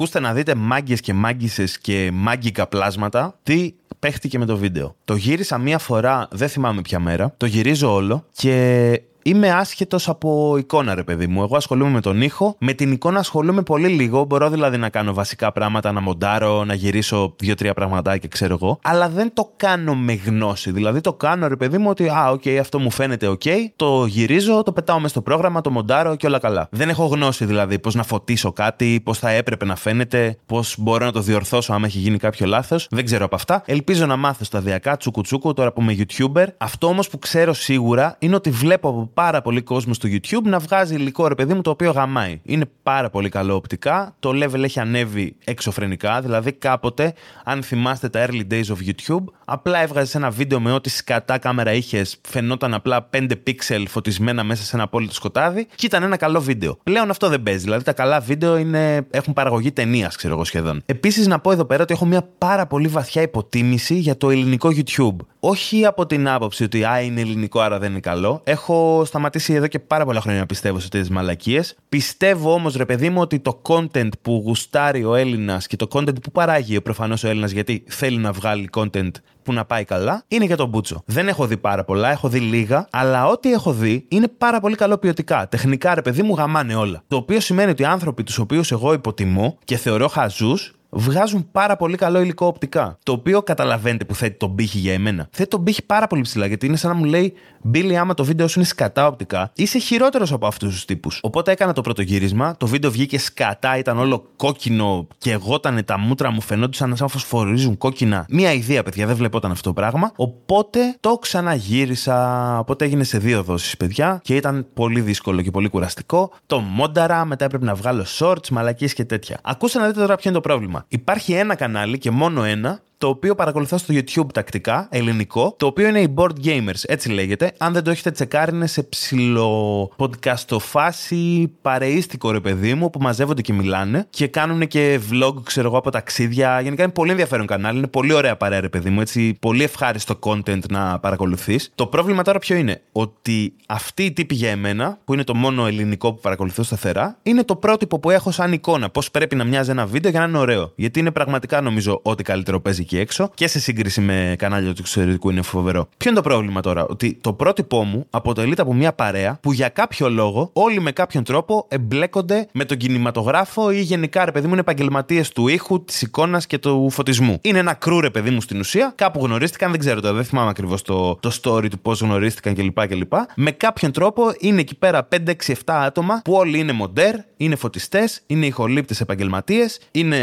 Ακούστε 0.00 0.20
να 0.20 0.32
δείτε 0.32 0.54
μάγκες 0.54 1.00
και 1.00 1.12
μάγκισσες 1.12 1.78
και 1.78 2.10
μάγκικα 2.12 2.66
πλάσματα 2.66 3.38
τι 3.42 3.74
παίχτηκε 3.98 4.38
με 4.38 4.44
το 4.46 4.56
βίντεο. 4.56 4.96
Το 5.04 5.14
γύρισα 5.14 5.58
μία 5.58 5.78
φορά, 5.78 6.28
δεν 6.30 6.48
θυμάμαι 6.48 6.82
ποια 6.82 7.00
μέρα. 7.00 7.34
Το 7.36 7.46
γυρίζω 7.46 7.94
όλο 7.94 8.24
και 8.32 9.00
είμαι 9.22 9.50
άσχετος 9.50 10.08
από 10.08 10.56
εικόνα, 10.58 10.94
ρε 10.94 11.02
παιδί 11.02 11.26
μου. 11.26 11.42
Εγώ 11.42 11.56
ασχολούμαι 11.56 11.90
με 11.90 12.00
τον 12.00 12.22
ήχο. 12.22 12.56
Με 12.58 12.72
την 12.72 12.92
εικόνα 12.92 13.18
ασχολούμαι 13.18 13.62
πολύ 13.62 13.88
λίγο. 13.88 14.24
Μπορώ 14.24 14.50
δηλαδή 14.50 14.76
να 14.76 14.88
κάνω 14.88 15.14
βασικά 15.14 15.52
πράγματα, 15.52 15.92
να 15.92 16.00
μοντάρω, 16.00 16.64
να 16.64 16.74
γυρίσω 16.74 17.34
δύο-τρία 17.38 17.74
πραγματάκια, 17.74 18.28
ξέρω 18.28 18.58
εγώ. 18.60 18.78
Αλλά 18.82 19.08
δεν 19.08 19.30
το 19.34 19.52
κάνω 19.56 19.94
με 19.94 20.12
γνώση. 20.12 20.70
Δηλαδή 20.70 21.00
το 21.00 21.12
κάνω, 21.12 21.48
ρε 21.48 21.56
παιδί 21.56 21.78
μου, 21.78 21.90
ότι 21.90 22.08
α, 22.08 22.30
OK, 22.30 22.42
okay, 22.44 22.56
αυτό 22.56 22.78
μου 22.78 22.90
φαίνεται 22.90 23.26
OK. 23.26 23.40
Okay, 23.44 23.58
το 23.76 24.04
γυρίζω, 24.06 24.62
το 24.62 24.72
πετάω 24.72 24.96
μέσα 24.96 25.08
στο 25.08 25.22
πρόγραμμα, 25.22 25.60
το 25.60 25.70
μοντάρω 25.70 26.16
και 26.16 26.26
όλα 26.26 26.38
καλά. 26.38 26.68
Δεν 26.70 26.88
έχω 26.88 27.04
γνώση 27.06 27.44
δηλαδή 27.44 27.78
πώς 27.78 27.94
να 27.94 28.02
φωτίσω 28.02 28.52
κάτι, 28.52 29.00
πώς 29.04 29.18
θα 29.18 29.30
έπρεπε 29.30 29.64
να 29.64 29.76
φαίνεται, 29.76 30.38
πώς 30.46 30.74
μπορώ 30.78 31.04
να 31.04 31.12
το 31.12 31.20
διορθώσω 31.20 31.72
άμα 31.72 31.86
έχει 31.86 31.98
γίνει 31.98 32.18
κάποιο 32.18 32.46
λάθος. 32.46 32.86
Δεν 32.90 33.04
ξέρω 33.04 33.24
από 33.24 33.34
αυτά. 33.34 33.62
Ελπίζω 33.66 34.06
να 34.06 34.16
μάθω 34.16 34.44
σταδιακά 34.44 34.96
τσουκουτσούκου 34.96 35.52
τώρα 35.52 35.72
που 35.72 35.80
είμαι 35.80 35.96
YouTuber. 35.98 36.46
Αυτό 36.58 36.86
όμως 36.86 37.08
που 37.08 37.18
ξέρω 37.18 37.52
σίγουρα 37.52 38.16
είναι 38.18 38.34
ότι 38.34 38.50
βλέπω 38.50 38.88
από 38.88 39.09
πάρα 39.14 39.42
πολύ 39.42 39.62
κόσμο 39.62 39.94
στο 39.94 40.08
YouTube 40.12 40.42
να 40.42 40.58
βγάζει 40.58 40.94
υλικό 40.94 41.28
ρε 41.28 41.34
παιδί 41.34 41.54
μου 41.54 41.60
το 41.60 41.70
οποίο 41.70 41.90
γαμάει. 41.90 42.40
Είναι 42.42 42.64
πάρα 42.82 43.10
πολύ 43.10 43.28
καλό 43.28 43.54
οπτικά. 43.54 44.14
Το 44.18 44.30
level 44.30 44.62
έχει 44.62 44.80
ανέβει 44.80 45.36
εξωφρενικά. 45.44 46.20
Δηλαδή 46.20 46.52
κάποτε, 46.52 47.14
αν 47.44 47.62
θυμάστε 47.62 48.08
τα 48.08 48.26
early 48.26 48.42
days 48.50 48.64
of 48.64 48.88
YouTube, 48.88 49.24
απλά 49.44 49.82
έβγαζες 49.82 50.14
ένα 50.14 50.30
βίντεο 50.30 50.60
με 50.60 50.72
ό,τι 50.72 50.90
σκατά 50.90 51.38
κάμερα 51.38 51.72
είχες, 51.72 52.16
φαινόταν 52.28 52.74
απλά 52.74 53.08
5 53.12 53.30
pixel 53.46 53.84
φωτισμένα 53.88 54.44
μέσα 54.44 54.62
σε 54.62 54.76
ένα 54.76 54.84
απόλυτο 54.84 55.14
σκοτάδι 55.14 55.66
και 55.74 55.86
ήταν 55.86 56.02
ένα 56.02 56.16
καλό 56.16 56.40
βίντεο. 56.40 56.78
Πλέον 56.82 57.10
αυτό 57.10 57.28
δεν 57.28 57.42
παίζει. 57.42 57.64
Δηλαδή 57.64 57.84
τα 57.84 57.92
καλά 57.92 58.20
βίντεο 58.20 58.56
είναι, 58.56 59.06
έχουν 59.10 59.32
παραγωγή 59.32 59.72
ταινίας, 59.72 60.16
ξέρω 60.16 60.34
εγώ 60.34 60.44
σχεδόν. 60.44 60.82
Επίσης 60.86 61.26
να 61.26 61.38
πω 61.38 61.52
εδώ 61.52 61.64
πέρα 61.64 61.82
ότι 61.82 61.92
έχω 61.92 62.06
μια 62.06 62.28
πάρα 62.38 62.66
πολύ 62.66 62.88
βαθιά 62.88 63.22
υποτίμηση 63.22 63.94
για 63.94 64.16
το 64.16 64.30
ελληνικό 64.30 64.70
YouTube. 64.72 65.16
Όχι 65.42 65.84
από 65.84 66.06
την 66.06 66.28
άποψη 66.28 66.64
ότι 66.64 66.84
α, 66.84 67.00
είναι 67.00 67.20
ελληνικό, 67.20 67.60
άρα 67.60 67.78
δεν 67.78 67.90
είναι 67.90 68.00
καλό. 68.00 68.40
Έχω 68.44 69.02
σταματήσει 69.04 69.52
εδώ 69.52 69.66
και 69.66 69.78
πάρα 69.78 70.04
πολλά 70.04 70.20
χρόνια 70.20 70.40
να 70.40 70.46
πιστεύω 70.46 70.78
σε 70.78 70.88
τέτοιες 70.88 71.08
μαλακίες. 71.08 71.76
Πιστεύω 71.88 72.52
όμως, 72.52 72.74
ρε 72.74 72.84
παιδί 72.84 73.10
μου, 73.10 73.20
ότι 73.20 73.38
το 73.38 73.62
content 73.68 74.08
που 74.22 74.42
γουστάρει 74.46 75.04
ο 75.04 75.14
Έλληνας 75.14 75.66
και 75.66 75.76
το 75.76 75.88
content 75.92 76.22
που 76.22 76.30
παράγει 76.30 76.80
προφανώς 76.80 77.24
ο 77.24 77.28
Έλληνας, 77.28 77.50
γιατί 77.50 77.84
θέλει 77.88 78.16
να 78.16 78.32
βγάλει 78.32 78.68
content 78.76 79.10
που 79.42 79.52
να 79.52 79.64
πάει 79.64 79.84
καλά, 79.84 80.24
είναι 80.28 80.44
για 80.44 80.56
τον 80.56 80.68
Μπούτσο. 80.68 81.02
Δεν 81.06 81.28
έχω 81.28 81.46
δει 81.46 81.56
πάρα 81.56 81.84
πολλά, 81.84 82.10
έχω 82.10 82.28
δει 82.28 82.38
λίγα, 82.38 82.88
αλλά 82.90 83.26
ό,τι 83.26 83.52
έχω 83.52 83.72
δει 83.72 84.04
είναι 84.08 84.28
πάρα 84.28 84.60
πολύ 84.60 84.74
καλό 84.74 84.98
ποιοτικά. 84.98 85.48
Τεχνικά, 85.48 85.94
ρε 85.94 86.02
παιδί 86.02 86.22
μου, 86.22 86.34
γαμάνε 86.34 86.74
όλα. 86.74 87.02
Το 87.08 87.16
οποίο 87.16 87.40
σημαίνει 87.40 87.70
ότι 87.70 87.82
οι 87.82 87.84
άνθρωποι 87.84 88.22
τους 88.22 88.38
οποίους 88.38 88.72
εγώ 88.72 88.92
υποτιμώ 88.92 89.58
και 89.64 89.76
θεωρώ 89.76 90.08
χαζούς, 90.08 90.74
βγάζουν 90.90 91.48
πάρα 91.52 91.76
πολύ 91.76 91.96
καλό 91.96 92.20
υλικό 92.20 92.46
οπτικά. 92.46 92.98
Το 93.02 93.12
οποίο 93.12 93.42
καταλαβαίνετε 93.42 94.04
που 94.04 94.14
θέτει 94.14 94.36
τον 94.36 94.54
πύχη 94.54 94.78
για 94.78 94.92
εμένα. 94.92 95.28
Θέτει 95.30 95.48
τον 95.48 95.64
πύχη 95.64 95.84
πάρα 95.86 96.06
πολύ 96.06 96.22
ψηλά 96.22 96.46
γιατί 96.46 96.66
είναι 96.66 96.76
σαν 96.76 96.90
να 96.90 96.96
μου 96.96 97.04
λέει 97.04 97.34
Μπίλι, 97.62 97.96
άμα 97.96 98.14
το 98.14 98.24
βίντεο 98.24 98.48
σου 98.48 98.58
είναι 98.58 98.68
σκατά 98.68 99.06
οπτικά, 99.06 99.50
είσαι 99.54 99.78
χειρότερος 99.78 100.32
από 100.32 100.46
αυτούς 100.46 100.72
τους 100.72 100.84
τύπους. 100.84 101.20
Οπότε 101.22 101.50
έκανα 101.52 101.72
το 101.72 101.80
πρώτο 101.80 102.02
γύρισμα, 102.02 102.56
το 102.56 102.66
βίντεο 102.66 102.90
βγήκε 102.90 103.18
σκατά, 103.18 103.78
ήταν 103.78 103.98
όλο 103.98 104.26
κόκκινο 104.36 105.06
και 105.18 105.32
εγώτανε 105.32 105.82
τα 105.82 105.98
μούτρα 105.98 106.30
μου, 106.30 106.40
φαινόντουσαν 106.40 106.96
σαν 106.96 107.08
φωσφορίζουν 107.08 107.76
κόκκινα. 107.78 108.26
Μία 108.28 108.52
ιδέα, 108.52 108.82
παιδιά, 108.82 109.06
δεν 109.06 109.16
βλεπόταν 109.16 109.50
αυτό 109.50 109.68
το 109.68 109.74
πράγμα. 109.74 110.12
Οπότε 110.16 110.96
το 111.00 111.18
ξαναγύρισα. 111.18 112.58
Οπότε 112.58 112.84
έγινε 112.84 113.04
σε 113.04 113.18
δύο 113.18 113.42
δόσεις, 113.42 113.76
παιδιά, 113.76 114.20
και 114.22 114.36
ήταν 114.36 114.66
πολύ 114.74 115.00
δύσκολο 115.00 115.42
και 115.42 115.50
πολύ 115.50 115.68
κουραστικό. 115.68 116.32
Το 116.46 116.58
μόνταρα, 116.58 117.24
μετά 117.24 117.44
έπρεπε 117.44 117.64
να 117.64 117.74
βγάλω 117.74 118.04
shorts, 118.18 118.48
μαλακίες 118.50 118.94
και 118.94 119.04
τέτοια. 119.04 119.38
Ακούστε 119.42 119.78
να 119.78 119.86
δείτε 119.86 120.00
τώρα 120.00 120.16
ποιο 120.16 120.30
είναι 120.30 120.38
το 120.40 120.48
πρόβλημα. 120.48 120.79
Υπάρχει 120.88 121.32
ένα 121.32 121.54
κανάλι 121.54 121.98
και 121.98 122.10
μόνο 122.10 122.44
ένα 122.44 122.80
το 123.00 123.08
οποίο 123.08 123.34
παρακολουθώ 123.34 123.78
στο 123.78 123.94
YouTube 123.94 124.32
τακτικά, 124.32 124.88
ελληνικό, 124.90 125.54
το 125.58 125.66
οποίο 125.66 125.88
είναι 125.88 126.00
οι 126.00 126.14
Board 126.16 126.32
Gamers, 126.44 126.82
έτσι 126.86 127.10
λέγεται. 127.10 127.52
Αν 127.58 127.72
δεν 127.72 127.82
το 127.82 127.90
έχετε 127.90 128.10
τσεκάρει, 128.10 128.56
είναι 128.56 128.66
σε 128.66 128.82
ψηλό 128.82 129.90
podcastοφάση, 129.96 131.50
παρείστικο 131.62 132.30
ρε 132.30 132.40
παιδί 132.40 132.74
μου, 132.74 132.90
που 132.90 133.00
μαζεύονται 133.00 133.42
και 133.42 133.52
μιλάνε 133.52 134.06
και 134.10 134.26
κάνουν 134.26 134.66
και 134.66 135.00
vlog, 135.10 135.34
ξέρω 135.42 135.68
εγώ, 135.68 135.78
από 135.78 135.90
ταξίδια. 135.90 136.60
Γενικά 136.60 136.82
είναι 136.82 136.92
πολύ 136.92 137.10
ενδιαφέρον 137.10 137.46
κανάλι, 137.46 137.78
είναι 137.78 137.86
πολύ 137.86 138.12
ωραία 138.12 138.36
παρέα, 138.36 138.60
ρε 138.60 138.68
παιδί 138.68 138.90
μου, 138.90 139.00
έτσι, 139.00 139.36
πολύ 139.40 139.62
ευχάριστο 139.62 140.18
content 140.22 140.68
να 140.70 140.98
παρακολουθείς. 140.98 141.72
Το 141.74 141.86
πρόβλημα 141.86 142.22
τώρα 142.22 142.38
ποιο 142.38 142.56
είναι, 142.56 142.82
ότι 142.92 143.52
αυτή 143.66 144.04
η 144.04 144.12
τύπη 144.12 144.34
για 144.34 144.50
εμένα, 144.50 144.98
που 145.04 145.12
είναι 145.12 145.24
το 145.24 145.34
μόνο 145.34 145.66
ελληνικό 145.66 146.12
που 146.12 146.20
παρακολουθώ 146.20 146.62
σταθερά, 146.62 147.18
είναι 147.22 147.44
το 147.44 147.56
πρότυπο 147.56 147.98
που 147.98 148.10
έχω 148.10 148.30
σαν 148.30 148.52
εικόνα. 148.52 148.90
Πώς 148.90 149.10
πρέπει 149.10 149.36
να 149.36 149.44
μοιάζει 149.44 149.70
ένα 149.70 149.86
βίντεο 149.86 150.10
για 150.10 150.20
να 150.20 150.26
είναι 150.26 150.38
ωραίο. 150.38 150.72
Γιατί 150.74 150.98
είναι 150.98 151.10
πραγματικά 151.10 151.60
νομίζω 151.60 152.00
ό,τι 152.02 152.22
καλύτερο 152.22 152.60
παίζει 152.60 152.84
εκεί 152.90 153.02
έξω 153.02 153.30
και 153.34 153.48
σε 153.48 153.60
σύγκριση 153.60 154.00
με 154.00 154.34
κανάλια 154.38 154.72
του 154.72 154.76
εξωτερικού 154.80 155.30
είναι 155.30 155.42
φοβερό. 155.42 155.88
Ποιο 155.96 156.10
είναι 156.10 156.20
το 156.20 156.28
πρόβλημα 156.28 156.60
τώρα, 156.60 156.86
ότι 156.86 157.18
το 157.20 157.32
πρότυπό 157.32 157.84
μου 157.84 158.06
αποτελείται 158.10 158.62
από 158.62 158.74
μια 158.74 158.92
παρέα 158.92 159.38
που 159.42 159.52
για 159.52 159.68
κάποιο 159.68 160.10
λόγο 160.10 160.50
όλοι 160.52 160.80
με 160.80 160.92
κάποιον 160.92 161.24
τρόπο 161.24 161.66
εμπλέκονται 161.68 162.48
με 162.52 162.64
τον 162.64 162.76
κινηματογράφο 162.76 163.70
ή 163.70 163.80
γενικά 163.80 164.24
ρε 164.24 164.32
παιδί 164.32 164.46
μου 164.46 164.52
είναι 164.52 164.60
επαγγελματίες 164.60 165.30
του 165.32 165.48
ήχου, 165.48 165.84
της 165.84 166.02
εικόνας 166.02 166.46
και 166.46 166.58
του 166.58 166.90
φωτισμού. 166.90 167.38
Είναι 167.40 167.58
ένα 167.58 167.74
κρού 167.74 168.00
ρε 168.00 168.10
παιδί 168.10 168.30
μου 168.30 168.40
στην 168.40 168.58
ουσία, 168.58 168.92
κάπου 168.94 169.24
γνωρίστηκαν, 169.24 169.70
δεν 169.70 169.80
ξέρω 169.80 170.00
τώρα, 170.00 170.14
δεν 170.14 170.24
θυμάμαι 170.24 170.50
ακριβώς 170.50 170.82
το, 170.82 171.18
το 171.20 171.38
story 171.42 171.70
του 171.70 171.78
πώς 171.78 172.00
γνωρίστηκαν 172.00 172.54
κλπ. 172.54 172.86
κλπ. 172.86 173.12
Με 173.34 173.50
κάποιον 173.50 173.92
τρόπο 173.92 174.32
είναι 174.38 174.60
εκεί 174.60 174.74
πέρα 174.74 175.08
5, 175.12 175.16
6, 175.26 175.32
7 175.46 175.54
άτομα 175.66 176.20
που 176.24 176.32
όλοι 176.32 176.58
είναι 176.58 176.72
μοντέρ, 176.72 177.14
είναι 177.40 177.56
φωτιστές, 177.56 178.22
είναι 178.26 178.46
ηχολήπτες 178.46 179.00
επαγγελματίες, 179.00 179.80
είναι 179.90 180.18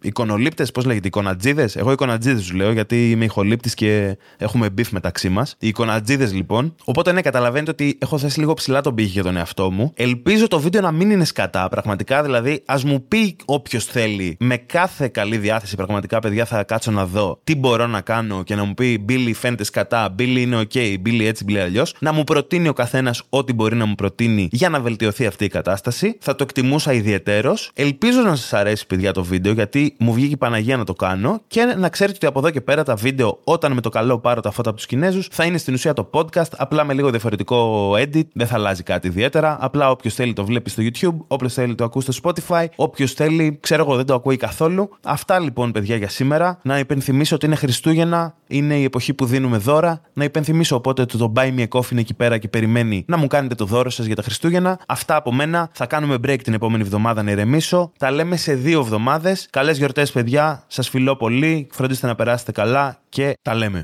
εικονολήπτες, 0.00 0.70
πώς 0.70 0.84
λέγεται, 0.84 1.06
εικονατζίδες. 1.06 1.76
Εγώ 1.76 1.92
εικονατζίδες 1.92 2.40
τους 2.40 2.52
λέω 2.52 2.72
γιατί 2.72 3.10
είμαι 3.10 3.24
ηχολήπτης 3.24 3.74
και 3.74 4.16
έχουμε 4.36 4.70
beef 4.70 4.90
μεταξύ 4.90 5.28
μας. 5.28 5.56
Οι 5.58 5.68
εικονατζίδες 5.68 6.32
λοιπόν. 6.32 6.74
Οπότε 6.84 7.12
ναι, 7.12 7.20
καταλαβαίνετε 7.20 7.70
ότι 7.70 7.98
έχω 8.00 8.18
θέσει 8.18 8.38
λίγο 8.38 8.54
ψηλά 8.54 8.80
τον 8.80 8.94
πήχη 8.94 9.08
για 9.08 9.22
τον 9.22 9.36
εαυτό 9.36 9.70
μου. 9.70 9.92
Ελπίζω 9.94 10.48
το 10.48 10.60
βίντεο 10.60 10.80
να 10.80 10.92
μην 10.92 11.10
είναι 11.10 11.24
σκατά. 11.24 11.68
Πραγματικά 11.68 12.22
δηλαδή, 12.22 12.62
ας 12.66 12.84
μου 12.84 13.04
πει 13.08 13.36
όποιος 13.44 13.84
θέλει 13.84 14.36
με 14.40 14.56
κάθε 14.56 15.08
καλή 15.08 15.36
διάθεση. 15.36 15.76
Πραγματικά, 15.76 16.18
παιδιά, 16.18 16.44
θα 16.44 16.64
κάτσω 16.64 16.90
να 16.90 17.06
δω 17.06 17.40
τι 17.44 17.54
μπορώ 17.56 17.86
να 17.86 18.00
κάνω 18.00 18.42
και 18.42 18.54
να 18.54 18.64
μου 18.64 18.74
πει 18.74 18.98
Μπίλι 18.98 19.32
φαίνεται 19.32 19.64
σκατά, 19.64 20.08
Μπίλι 20.08 20.42
είναι 20.42 20.60
OK, 20.60 20.96
Μπίλι 21.00 21.26
έτσι, 21.26 21.44
Μπίλι 21.44 21.60
αλλιώς. 21.60 21.94
Να 21.98 22.12
μου 22.12 22.24
προτείνει 22.24 22.68
ο 22.68 22.72
καθένας 22.72 23.22
ό,τι 23.28 23.52
μπορεί 23.52 23.76
να 23.76 23.84
μου 23.84 23.94
προτείνει 23.94 24.48
για 24.52 24.68
να 24.68 24.80
βελτιωθεί 24.80 25.26
αυτή 25.26 25.44
η 25.44 25.48
κατάσταση. 25.48 26.16
Θα 26.20 26.34
το 26.34 26.41
εκτιμούσα 26.42 26.92
ιδιαίτερα. 26.92 27.54
Ελπίζω 27.74 28.20
να 28.20 28.36
σας 28.36 28.52
αρέσει, 28.52 28.86
παιδιά, 28.86 29.12
το 29.12 29.24
βίντεο, 29.24 29.52
γιατί 29.52 29.94
μου 29.98 30.12
βγήκε 30.12 30.32
η 30.32 30.36
Παναγία 30.36 30.76
να 30.76 30.84
το 30.84 30.92
κάνω 30.92 31.40
και 31.46 31.64
να 31.78 31.88
ξέρετε 31.88 32.16
ότι 32.16 32.26
από 32.26 32.38
εδώ 32.38 32.50
και 32.50 32.60
πέρα 32.60 32.84
τα 32.84 32.94
βίντεο, 32.94 33.38
όταν 33.44 33.72
με 33.72 33.80
το 33.80 33.88
καλό 33.88 34.18
πάρω 34.18 34.40
τα 34.40 34.50
φώτα 34.50 34.68
από 34.68 34.78
τους 34.78 34.86
Κινέζους, 34.86 35.28
θα 35.30 35.44
είναι 35.44 35.58
στην 35.58 35.74
ουσία 35.74 35.92
το 35.92 36.10
podcast, 36.12 36.50
απλά 36.56 36.84
με 36.84 36.94
λίγο 36.94 37.10
διαφορετικό 37.10 37.90
edit, 37.92 38.26
δεν 38.32 38.46
θα 38.46 38.54
αλλάζει 38.54 38.82
κάτι 38.82 39.06
ιδιαίτερα. 39.06 39.56
Απλά 39.60 39.90
όποιος 39.90 40.14
θέλει 40.14 40.32
το 40.32 40.44
βλέπει 40.44 40.70
στο 40.70 40.82
YouTube, 40.82 41.24
όποιος 41.26 41.54
θέλει 41.54 41.74
το 41.74 41.84
ακούει 41.84 42.02
στο 42.02 42.12
Spotify, 42.22 42.66
όποιος 42.76 43.12
θέλει, 43.12 43.58
ξέρω 43.60 43.82
εγώ, 43.82 43.96
δεν 43.96 44.06
το 44.06 44.14
ακούει 44.14 44.36
καθόλου. 44.36 44.90
Αυτά 45.04 45.38
λοιπόν, 45.38 45.72
παιδιά, 45.72 45.96
για 45.96 46.08
σήμερα. 46.08 46.58
Να 46.62 46.78
υπενθυμίσω 46.78 47.34
ότι 47.34 47.46
είναι 47.46 47.54
Χριστούγεννα, 47.54 48.34
είναι 48.46 48.74
η 48.74 48.84
εποχή 48.84 49.14
που 49.14 49.24
δίνουμε 49.24 49.56
δώρα. 49.56 50.00
Να 50.12 50.24
υπενθυμίσω 50.24 50.76
οπότε 50.76 51.02
ότι 51.02 51.18
το 51.18 51.32
Buy 51.36 51.54
Me 51.56 51.66
a 51.68 51.68
Coffee 51.68 51.90
είναι 51.90 52.00
εκεί 52.00 52.14
πέρα 52.14 52.38
και 52.38 52.48
περιμένει 52.48 53.04
να 53.06 53.16
μου 53.16 53.26
κάνετε 53.26 53.54
το 53.54 53.64
δώρο 53.64 53.90
σας 53.90 54.06
για 54.06 54.16
τα 54.16 54.22
Χριστούγεννα. 54.22 54.78
Αυτά 54.88 55.16
από 55.16 55.32
μένα. 55.32 55.70
Θα 55.72 55.86
κάνουμε 55.86 56.18
break 56.32 56.42
την 56.42 56.52
επόμενη 56.52 56.82
εβδομάδα 56.82 57.22
να 57.22 57.30
ηρεμήσω. 57.30 57.92
Τα 57.98 58.10
λέμε 58.10 58.36
σε 58.36 58.54
δύο 58.54 58.80
εβδομάδες. 58.80 59.48
Καλές 59.50 59.78
γιορτές, 59.78 60.12
παιδιά. 60.12 60.64
Σας 60.66 60.88
φιλώ 60.88 61.16
πολύ. 61.16 61.68
Φροντίστε 61.72 62.06
να 62.06 62.14
περάσετε 62.14 62.52
καλά 62.52 63.00
και 63.08 63.36
τα 63.42 63.54
λέμε. 63.54 63.80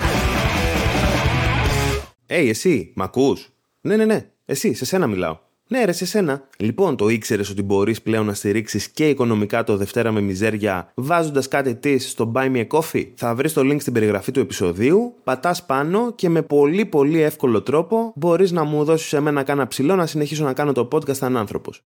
Hey, 2.26 2.46
εσύ, 2.48 2.92
μ' 2.96 3.02
ακούς; 3.02 3.48
Ναι, 3.80 3.96
ναι, 3.96 4.04
ναι. 4.04 4.26
Εσύ, 4.44 4.74
σε 4.74 4.84
σένα 4.84 5.06
μιλάω. 5.06 5.38
Ναι, 5.70 5.84
ρε, 5.84 5.92
σε 5.92 6.06
σένα. 6.06 6.42
Λοιπόν, 6.58 6.96
το 6.96 7.08
ήξερες 7.08 7.50
ότι 7.50 7.62
μπορείς 7.62 8.02
πλέον 8.02 8.26
να 8.26 8.34
στηρίξεις 8.34 8.88
και 8.88 9.08
οικονομικά 9.08 9.64
το 9.64 9.76
Δευτέρα 9.76 10.12
με 10.12 10.20
μιζέρια 10.20 10.92
βάζοντας 10.94 11.48
κάτι 11.48 11.74
της 11.74 12.10
στο 12.10 12.32
Buy 12.34 12.52
Me 12.52 12.66
a 12.66 12.78
Coffee; 12.78 13.06
Θα 13.14 13.34
βρεις 13.34 13.52
το 13.52 13.60
link 13.60 13.80
στην 13.80 13.92
περιγραφή 13.92 14.30
του 14.30 14.40
επεισοδίου, 14.40 15.14
πατάς 15.24 15.66
πάνω 15.66 16.12
και 16.14 16.28
με 16.28 16.42
πολύ 16.42 16.84
πολύ 16.84 17.20
εύκολο 17.20 17.62
τρόπο 17.62 18.12
μπορείς 18.16 18.52
να 18.52 18.64
μου 18.64 18.84
δώσεις 18.84 19.12
εμένα 19.12 19.42
κάνα 19.42 19.66
ψηλό 19.66 19.96
να 19.96 20.06
συνεχίσω 20.06 20.44
να 20.44 20.52
κάνω 20.52 20.72
το 20.72 20.88
podcast 20.92 21.16
σαν 21.16 21.36
άνθρωπος. 21.36 21.76